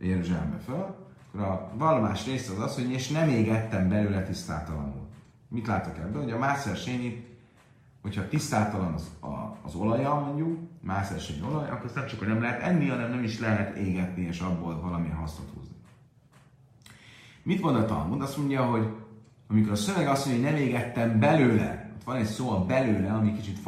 [0.00, 0.96] Jeruzsálembe fel,
[1.28, 5.08] akkor a vallomás része az az, hogy és nem égettem belőle tisztátalanul.
[5.48, 6.22] Mit látok ebből?
[6.22, 7.28] Hogy a Májszer Sényit,
[8.02, 12.42] hogyha tisztátalan az, a, az olaja mondjuk, Májszer Sény olaj, akkor nem csak, hogy nem
[12.42, 15.74] lehet enni, hanem nem is lehet égetni, és abból valamilyen hasznot húzni.
[17.42, 18.22] Mit mond a Talmud?
[18.22, 18.88] Azt mondja, hogy
[19.48, 23.34] amikor a szöveg azt mondja, hogy nem égettem belőle van egy szó a belőle, ami
[23.34, 23.58] kicsit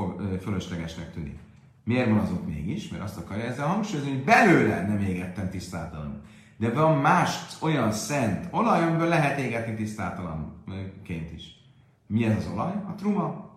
[0.41, 1.39] fölöslegesnek tűnik.
[1.85, 2.89] Miért van az ott mégis?
[2.89, 6.23] Mert azt akarja ezzel hangsúlyozni, hogy belőle nem égettem tisztátalanul.
[6.57, 7.31] De van más
[7.61, 11.61] olyan szent olaj, amiből lehet égetni tisztátalanként is.
[12.07, 12.73] Mi ez az olaj?
[12.89, 13.51] A truma.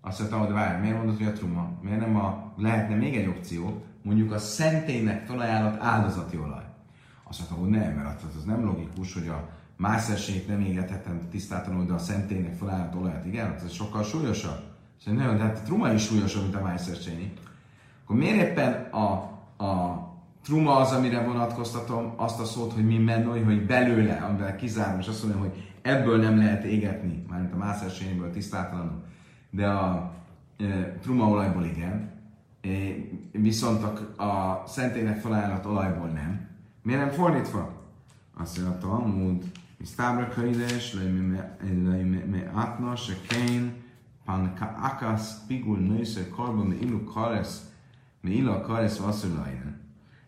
[0.00, 1.78] Azt mondtam, hogy várj, miért mondod, hogy a truma?
[1.82, 6.64] Miért nem a, lehetne még egy opció, mondjuk a szentének felajánlott áldozati olaj.
[7.24, 11.92] Azt mondtam, hogy nem, mert az nem logikus, hogy a mászerség nem égethetem tisztátalanul, de
[11.92, 14.67] a szentélynek felállott olajat, igen, hát ez sokkal súlyosabb.
[14.98, 16.96] És nagyon, de hát a truma is súlyosabb, mint a Meiser
[18.04, 19.04] Akkor miért éppen a,
[19.64, 20.02] a
[20.42, 25.06] truma az, amire vonatkoztatom azt a szót, hogy mi mennoi, hogy belőle, amivel kizárom, és
[25.06, 29.02] azt mondom, hogy ebből nem lehet égetni, mármint a Meiser Cheney-ből tisztátalanul,
[29.50, 30.12] de a
[30.58, 30.64] e,
[31.00, 32.10] trumaolajból igen,
[32.60, 32.68] e,
[33.32, 36.48] viszont a, a szentének felajánlott olajból nem.
[36.82, 37.72] Miért nem fordítva?
[38.38, 39.44] Azt mondja a Talmud,
[39.78, 40.94] Misztábra köides,
[41.64, 43.72] lejme átna, se kén,
[44.28, 47.70] pan ka'akas pigul nősze karba mi illu karesz,
[48.20, 49.80] mi illa karesz vasszulainen.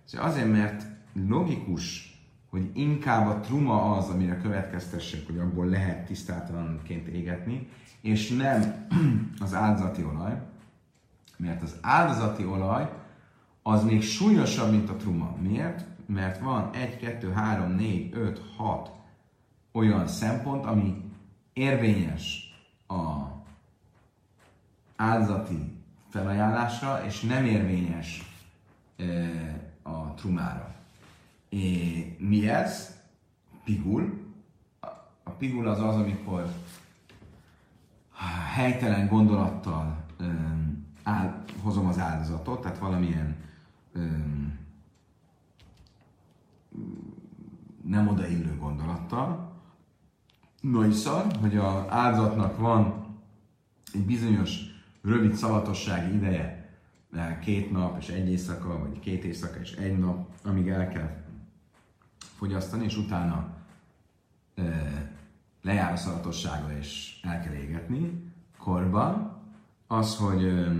[0.05, 0.87] Szóval azért, mert
[1.29, 2.15] logikus,
[2.51, 7.69] hogy inkább a truma az, amire következtessek, hogy abból lehet tisztátalanként égetni,
[8.01, 8.87] és nem
[9.45, 10.43] az áldozati olaj,
[11.37, 12.93] mert az áldozati olaj
[13.63, 15.37] az még súlyosabb, mint a truma.
[15.41, 15.85] Miért?
[16.07, 18.91] Mert van 1, 2, 3, 4, 5, 6
[19.73, 21.05] olyan szempont, ami
[21.53, 22.55] érvényes
[22.87, 23.39] a
[25.01, 25.73] áldozati
[26.09, 28.35] felajánlásra, és nem érvényes
[29.83, 30.75] a trumára.
[31.49, 32.97] É, mi ez?
[33.65, 34.29] Pigul.
[35.23, 36.53] A pigul az az, amikor
[38.55, 40.25] helytelen gondolattal e,
[41.03, 43.37] áll, hozom az áldozatot, tehát valamilyen
[43.93, 44.59] öm,
[47.83, 49.53] nem odaillő gondolattal.
[50.61, 53.07] Noiszar, hogy az áldozatnak van
[53.93, 54.70] egy bizonyos
[55.03, 56.61] rövid szavatossági ideje,
[57.41, 61.11] két nap és egy éjszaka, vagy két éjszaka és egy nap, amíg el kell
[62.19, 63.57] fogyasztani, és utána
[64.55, 64.63] e,
[65.63, 69.39] lejár a szavatossága és el kell égetni, korban,
[69.87, 70.73] az, hogy e,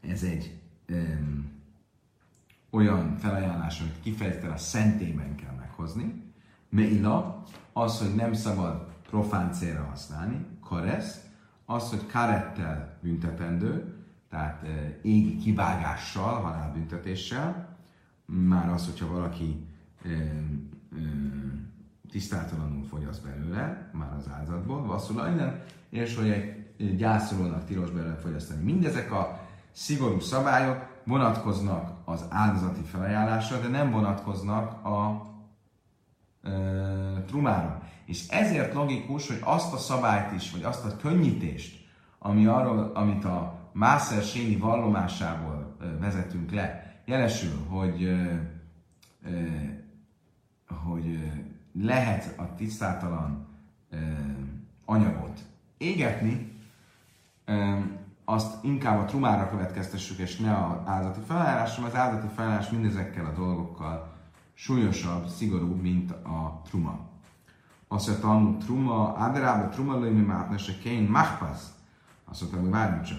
[0.00, 0.94] ez egy e,
[2.70, 6.22] olyan felajánlás, amit kifejezetten a szentében kell meghozni.
[6.68, 10.46] Meila, az, hogy nem szabad profán célra használni.
[10.60, 11.20] Karesz,
[11.70, 13.94] az, hogy karettel büntetendő,
[14.30, 17.76] tehát e, égi kivágással, halálbüntetéssel.
[18.26, 19.66] Már az, hogyha valaki
[20.04, 20.16] e, e,
[22.10, 28.62] tisztátalanul fogyaszt belőle, már az áldozatból, vasszul innen, és hogy egy gyászolónak tilos belőle fogyasztani.
[28.62, 29.40] Mindezek a
[29.70, 35.29] szigorú szabályok vonatkoznak az áldozati felajánlásra, de nem vonatkoznak a
[37.26, 37.82] trumára.
[38.04, 41.88] És ezért logikus, hogy azt a szabályt is, vagy azt a könnyítést,
[42.18, 48.20] ami arról, amit a Mászer Séni vallomásából vezetünk le, jelesül, hogy,
[50.84, 51.18] hogy
[51.72, 53.46] lehet a tisztátalan
[54.84, 55.40] anyagot
[55.78, 56.58] égetni,
[58.24, 63.32] azt inkább a trumára következtessük, és ne az áldati felállásra, az áldati felállás mindezekkel a
[63.32, 64.09] dolgokkal
[64.60, 67.08] súlyosabb, szigorúbb, mint a truma.
[67.88, 71.72] Azt mondta, hogy truma, áderába truma lőmi mátnese kén machpasz.
[72.24, 73.18] Azt mondta, hogy várjunk csak.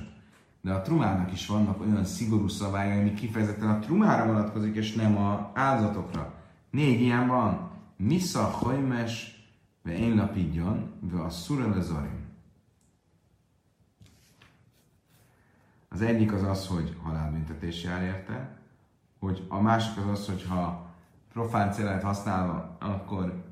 [0.61, 5.17] De a trumának is vannak olyan szigorú szabályai, ami kifejezetten a trumára vonatkozik, és nem
[5.17, 6.33] a áldozatokra.
[6.69, 7.69] Négy ilyen van.
[7.97, 9.45] Misza, hajmes,
[9.83, 12.25] ve én lapidjon, ve a szurelezarim.
[15.89, 18.57] Az egyik az az, hogy halálbüntetés jár érte,
[19.19, 20.90] hogy a másik az az, hogy ha
[21.33, 23.43] profán célet használva, akkor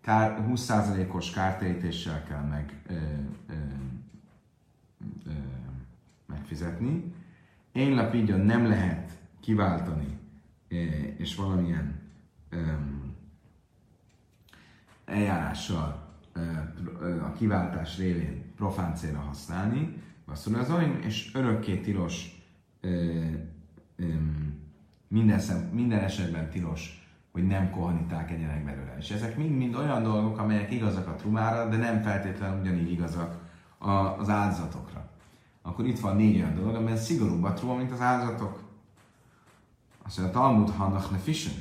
[0.00, 2.94] kár, 20%-os kártérítéssel kell meg, ö,
[3.48, 3.54] ö,
[5.26, 5.30] ö,
[6.26, 7.14] megfizetni.
[7.72, 10.18] Én lapidjon nem lehet kiváltani,
[11.16, 12.00] és valamilyen
[12.48, 12.72] ö,
[15.04, 16.02] eljárással
[17.22, 22.42] a kiváltás révén profán célra használni, Vasszulazóim, és örökké tilos,
[22.80, 23.20] ö,
[23.96, 24.06] ö,
[25.08, 27.03] minden, szem, minden esetben tilos,
[27.34, 28.96] hogy nem kohaniták egyenek belőle.
[28.98, 33.38] És ezek mind-mind olyan dolgok, amelyek igazak a trumára, de nem feltétlenül ugyanígy igazak
[34.18, 35.10] az áldozatokra.
[35.62, 38.62] Akkor itt van négy olyan dolog, amely szigorúbb a truma, mint az áldozatok.
[40.02, 41.52] Azt mondja, Talmud hannak ne fischen.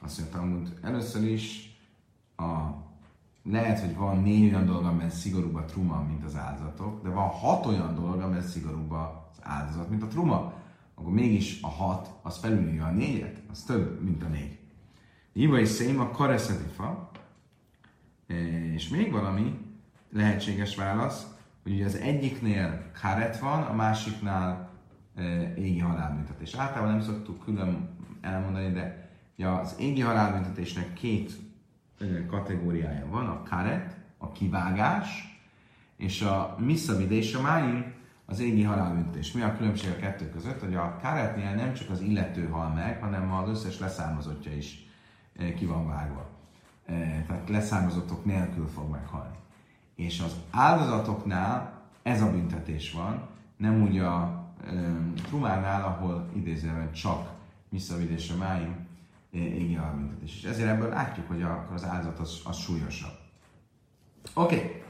[0.00, 1.76] Azt mondja, Talmud először is
[2.36, 2.50] a
[3.42, 7.28] lehet, hogy van négy olyan dolog, amiben szigorúbb a truma, mint az áldozatok, de van
[7.28, 10.52] hat olyan dolog, amiben szigorúbb az áldozat, mint a truma.
[11.00, 14.58] Akkor mégis a hat, az felülírja a négyet, az több, mint a négy.
[15.32, 17.10] Iva és szém a kareszedifa,
[18.26, 18.34] e,
[18.72, 19.58] és még valami
[20.12, 21.26] lehetséges válasz,
[21.62, 24.70] hogy ugye az egyiknél karet van, a másiknál
[25.14, 26.54] e, égi halálbüntetés.
[26.54, 27.88] Általában nem szoktuk külön
[28.20, 29.10] elmondani, de
[29.46, 31.32] az égi halálbüntetésnek két
[32.28, 35.38] kategóriája van, a karet, a kivágás,
[35.96, 37.99] és a miszavidés, a máim,
[38.30, 39.32] az égi halálbüntetés.
[39.32, 40.60] Mi a különbség a kettő között?
[40.60, 44.88] Hogy a karetnél nem csak az illető hal meg, hanem az összes leszármazottja is
[45.56, 46.28] ki van vágva.
[47.26, 49.36] Tehát leszármazottok nélkül fog meghalni.
[49.94, 51.72] És az áldozatoknál
[52.02, 54.44] ez a büntetés van, nem úgy a
[55.22, 57.30] trumánál, ahol idézően csak
[57.68, 58.86] miszavidés a máim,
[59.30, 60.36] égi halálbüntetés.
[60.36, 61.42] És ezért ebből látjuk, hogy
[61.74, 63.18] az áldozat az, az súlyosabb.
[64.34, 64.54] Oké.
[64.54, 64.82] Okay.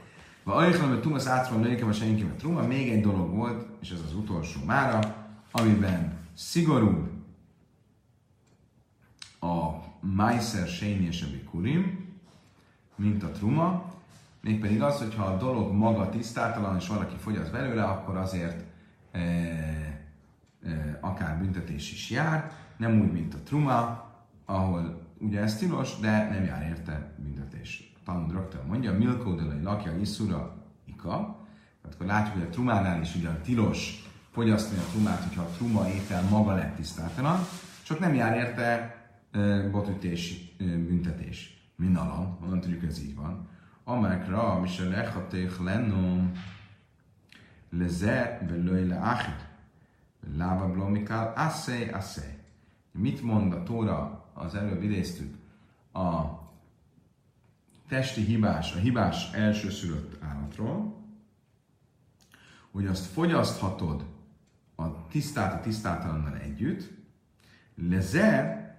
[0.43, 3.91] Va ajánlom, hogy Tumas átról nőkem a senki, mert Truma még egy dolog volt, és
[3.91, 5.15] ez az utolsó mára,
[5.51, 7.09] amiben szigorúbb
[9.39, 9.69] a
[9.99, 11.57] Meiser Séni és a
[12.95, 13.93] mint a Truma,
[14.41, 18.63] mégpedig az, hogyha a dolog maga tisztátalan, és valaki fogyaszt belőle, akkor azért
[19.11, 24.09] e, e, akár büntetés is jár, nem úgy, mint a Truma,
[24.45, 27.90] ahol ugye ez tilos, de nem jár érte büntetés.
[28.05, 31.39] Talmud rögtön mondja, Milkó de lakja Iszura Ika,
[31.81, 35.89] tehát akkor látjuk, hogy a trumánál is ugyan tilos fogyasztani a trumát, hogyha a truma
[35.89, 37.39] étel maga lett tisztátalan,
[37.83, 38.95] csak nem jár érte
[39.31, 41.69] e, botütés, e, büntetés.
[41.75, 43.49] Minnalan, honnan tudjuk, ez így van.
[43.83, 46.31] Amekra, Misel Lechaték Lennom,
[47.69, 49.49] Leze, Velői Leachid,
[50.37, 52.37] Lába Blomikál, Asszej, Asszej.
[52.91, 55.35] Mit mond a Tóra az előbb idéztük,
[55.93, 56.40] a
[57.91, 61.05] testi hibás, a hibás elsőszülött állatról,
[62.71, 64.05] hogy azt fogyaszthatod
[64.75, 66.91] a tisztát a tisztátalannal együtt,
[67.75, 68.75] Lezer,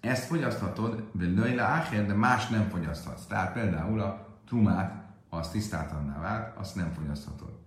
[0.00, 3.26] ezt fogyaszthatod, Löjle Ácher, de más nem fogyaszthatsz.
[3.26, 7.58] Tehát például a trumát, ha az tisztátalanná vált, azt nem fogyaszthatod.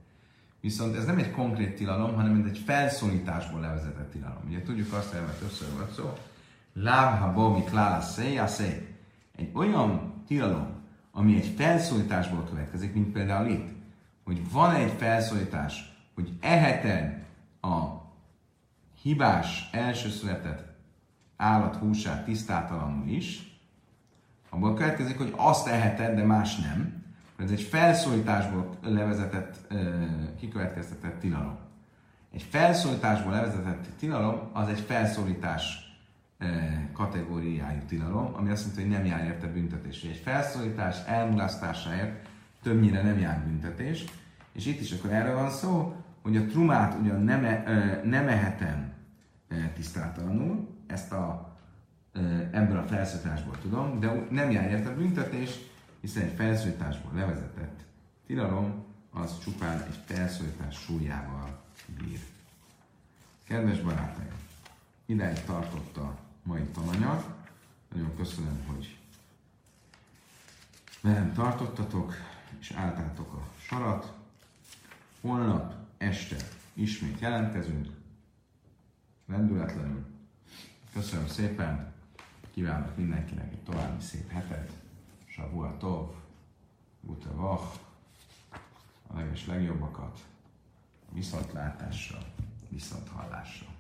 [0.62, 4.44] Viszont ez nem egy konkrét tilalom, hanem egy felszólításból levezetett tilalom.
[4.48, 6.14] Ugye tudjuk azt, hogy többször volt szó,
[6.74, 8.98] lábha bomi klála szé,
[9.36, 10.68] egy olyan tilalom,
[11.12, 13.68] ami egy felszólításból következik, mint például itt,
[14.24, 17.24] hogy van egy felszólítás, hogy eheted
[17.62, 17.84] a
[19.02, 20.74] hibás elsőszületett
[21.38, 23.56] állat húsát tisztátalanul is,
[24.50, 27.04] abból következik, hogy azt eheted, de más nem.
[27.38, 29.74] Ez egy felszólításból levezetett,
[30.40, 31.58] kikövetkeztetett tilalom.
[32.34, 35.85] Egy felszólításból levezetett tilalom az egy felszólítás
[36.94, 40.04] kategóriájú tilalom, ami azt jelenti, hogy nem jár érte büntetés.
[40.04, 42.28] Egy felszólítás elmulasztásáért
[42.62, 44.06] többnyire nem jár büntetés,
[44.52, 48.94] és itt is akkor erről van szó, hogy a trumát ugyan nem, e, nem ehetem
[49.74, 51.58] tisztátalanul, ezt a,
[52.52, 55.60] ebből a felszólításból tudom, de nem jár érte büntetés,
[56.02, 57.80] hiszen egy felszólításból levezetett
[58.26, 61.64] tilalom az csupán egy felszólítás súlyával
[61.98, 62.20] bír.
[63.44, 64.34] Kedves barátaim,
[65.06, 67.24] ideig tartott a mai tananyag.
[67.94, 68.98] Nagyon köszönöm, hogy
[71.02, 72.14] velem tartottatok,
[72.60, 74.14] és álltátok a sarat.
[75.22, 76.36] Holnap este
[76.74, 77.88] ismét jelentkezünk,
[79.28, 80.06] rendületlenül.
[80.94, 81.94] Köszönöm szépen,
[82.54, 84.72] kívánok mindenkinek egy további szép hetet.
[85.28, 86.10] Savua Tov,
[87.02, 87.80] Gute Vach,
[89.08, 90.26] a leges legjobbakat,
[91.12, 92.18] viszontlátásra,
[92.70, 93.75] viszonthallásra.